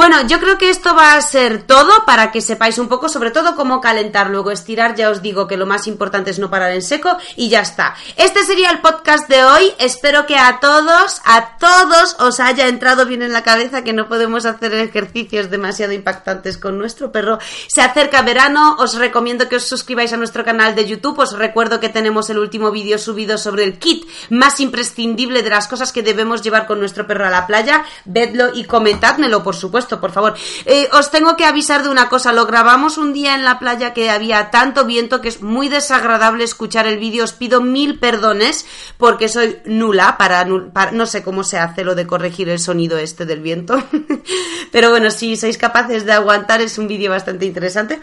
Bueno, 0.00 0.26
yo 0.26 0.40
creo 0.40 0.56
que 0.56 0.70
esto 0.70 0.94
va 0.94 1.14
a 1.14 1.20
ser 1.20 1.64
todo 1.64 2.06
para 2.06 2.32
que 2.32 2.40
sepáis 2.40 2.78
un 2.78 2.88
poco, 2.88 3.10
sobre 3.10 3.30
todo 3.30 3.54
cómo 3.54 3.82
calentar, 3.82 4.30
luego 4.30 4.50
estirar. 4.50 4.94
Ya 4.94 5.10
os 5.10 5.20
digo 5.20 5.46
que 5.46 5.58
lo 5.58 5.66
más 5.66 5.86
importante 5.86 6.30
es 6.30 6.38
no 6.38 6.48
parar 6.48 6.72
en 6.72 6.80
seco 6.80 7.18
y 7.36 7.50
ya 7.50 7.60
está. 7.60 7.94
Este 8.16 8.42
sería 8.44 8.70
el 8.70 8.80
podcast 8.80 9.28
de 9.28 9.44
hoy. 9.44 9.74
Espero 9.78 10.24
que 10.24 10.38
a 10.38 10.58
todos, 10.58 11.20
a 11.26 11.58
todos 11.58 12.16
os 12.18 12.40
haya 12.40 12.68
entrado 12.68 13.04
bien 13.04 13.20
en 13.20 13.34
la 13.34 13.42
cabeza 13.42 13.84
que 13.84 13.92
no 13.92 14.08
podemos 14.08 14.46
hacer 14.46 14.72
ejercicios 14.72 15.50
demasiado 15.50 15.92
impactantes 15.92 16.56
con 16.56 16.78
nuestro 16.78 17.12
perro. 17.12 17.38
Se 17.66 17.82
acerca 17.82 18.22
verano, 18.22 18.76
os 18.78 18.94
recomiendo 18.94 19.50
que 19.50 19.56
os 19.56 19.64
suscribáis 19.64 20.14
a 20.14 20.16
nuestro 20.16 20.46
canal 20.46 20.74
de 20.74 20.86
YouTube. 20.86 21.18
Os 21.18 21.36
recuerdo 21.36 21.78
que 21.78 21.90
tenemos 21.90 22.30
el 22.30 22.38
último 22.38 22.70
vídeo 22.70 22.96
subido 22.96 23.36
sobre 23.36 23.64
el 23.64 23.78
kit 23.78 24.08
más 24.30 24.60
imprescindible 24.60 25.42
de 25.42 25.50
las 25.50 25.68
cosas 25.68 25.92
que 25.92 26.02
debemos 26.02 26.40
llevar 26.40 26.66
con 26.66 26.80
nuestro 26.80 27.06
perro 27.06 27.26
a 27.26 27.30
la 27.30 27.46
playa. 27.46 27.84
Vedlo 28.06 28.54
y 28.54 28.64
comentádmelo, 28.64 29.42
por 29.42 29.56
supuesto 29.56 29.89
por 29.98 30.12
favor. 30.12 30.34
Eh, 30.66 30.88
os 30.92 31.10
tengo 31.10 31.36
que 31.36 31.46
avisar 31.46 31.82
de 31.82 31.88
una 31.88 32.10
cosa, 32.10 32.32
lo 32.32 32.44
grabamos 32.44 32.98
un 32.98 33.14
día 33.14 33.34
en 33.34 33.44
la 33.44 33.58
playa 33.58 33.94
que 33.94 34.10
había 34.10 34.50
tanto 34.50 34.84
viento 34.84 35.22
que 35.22 35.28
es 35.28 35.40
muy 35.40 35.70
desagradable 35.70 36.44
escuchar 36.44 36.86
el 36.86 36.98
vídeo. 36.98 37.24
Os 37.24 37.32
pido 37.32 37.62
mil 37.62 37.98
perdones 37.98 38.66
porque 38.98 39.28
soy 39.28 39.58
nula 39.64 40.18
para, 40.18 40.46
para, 40.72 40.92
no 40.92 41.06
sé 41.06 41.22
cómo 41.22 41.42
se 41.42 41.58
hace 41.58 41.82
lo 41.82 41.94
de 41.94 42.06
corregir 42.06 42.50
el 42.50 42.58
sonido 42.58 42.98
este 42.98 43.24
del 43.24 43.40
viento. 43.40 43.82
Pero 44.70 44.90
bueno, 44.90 45.10
si 45.10 45.36
sois 45.36 45.56
capaces 45.56 46.04
de 46.04 46.12
aguantar 46.12 46.60
es 46.60 46.76
un 46.76 46.86
vídeo 46.86 47.10
bastante 47.10 47.46
interesante. 47.46 48.00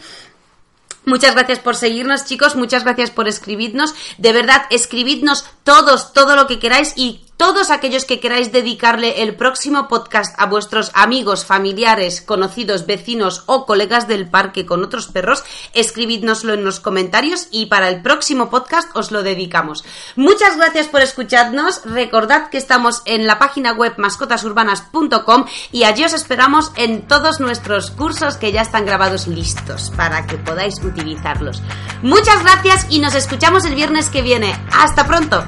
Muchas 1.07 1.35
gracias 1.35 1.59
por 1.59 1.77
seguirnos, 1.77 2.25
chicos. 2.25 2.57
Muchas 2.57 2.83
gracias 2.83 3.11
por 3.11 3.29
escribirnos. 3.29 3.95
De 4.17 4.33
verdad, 4.33 4.63
escribidnos 4.69 5.45
todos, 5.63 6.11
todo 6.11 6.35
lo 6.35 6.47
que 6.47 6.59
queráis 6.59 6.91
y 6.97 7.21
todos 7.37 7.69
aquellos 7.69 8.05
que 8.05 8.19
queráis 8.19 8.51
dedicarle 8.51 9.21
el 9.21 9.35
próximo 9.35 9.87
podcast 9.87 10.35
a 10.39 10.47
vuestros 10.47 10.91
amigos, 10.95 11.45
familiares, 11.45 12.21
conocidos, 12.21 12.87
vecinos 12.87 13.43
o 13.45 13.65
colegas 13.65 14.07
del 14.07 14.27
parque 14.27 14.65
con 14.65 14.83
otros 14.83 15.07
perros, 15.07 15.43
escribidnoslo 15.73 16.53
en 16.53 16.65
los 16.65 16.79
comentarios 16.79 17.47
y 17.51 17.67
para 17.67 17.89
el 17.89 18.01
próximo 18.01 18.49
podcast 18.49 18.89
os 18.95 19.11
lo 19.11 19.21
dedicamos. 19.21 19.85
Muchas 20.15 20.57
gracias 20.57 20.87
por 20.87 21.01
escucharnos. 21.01 21.83
Recordad 21.85 22.49
que 22.49 22.57
estamos 22.57 23.03
en 23.05 23.27
la 23.27 23.37
página 23.37 23.73
web 23.73 23.93
mascotasurbanas.com 23.97 25.45
y 25.71 25.83
allí 25.83 26.03
os 26.03 26.13
esperamos 26.13 26.71
en 26.75 27.07
todos 27.07 27.39
nuestros 27.39 27.91
cursos 27.91 28.37
que 28.37 28.51
ya 28.51 28.61
están 28.61 28.85
grabados 28.85 29.27
listos 29.27 29.91
para 29.95 30.25
que 30.25 30.37
podáis 30.37 30.83
utilizarlos. 30.83 31.61
Muchas 32.01 32.41
gracias 32.41 32.87
y 32.89 32.99
nos 32.99 33.13
escuchamos 33.13 33.63
el 33.65 33.75
viernes 33.75 34.09
que 34.09 34.23
viene. 34.23 34.59
Hasta 34.71 35.05
pronto. 35.05 35.43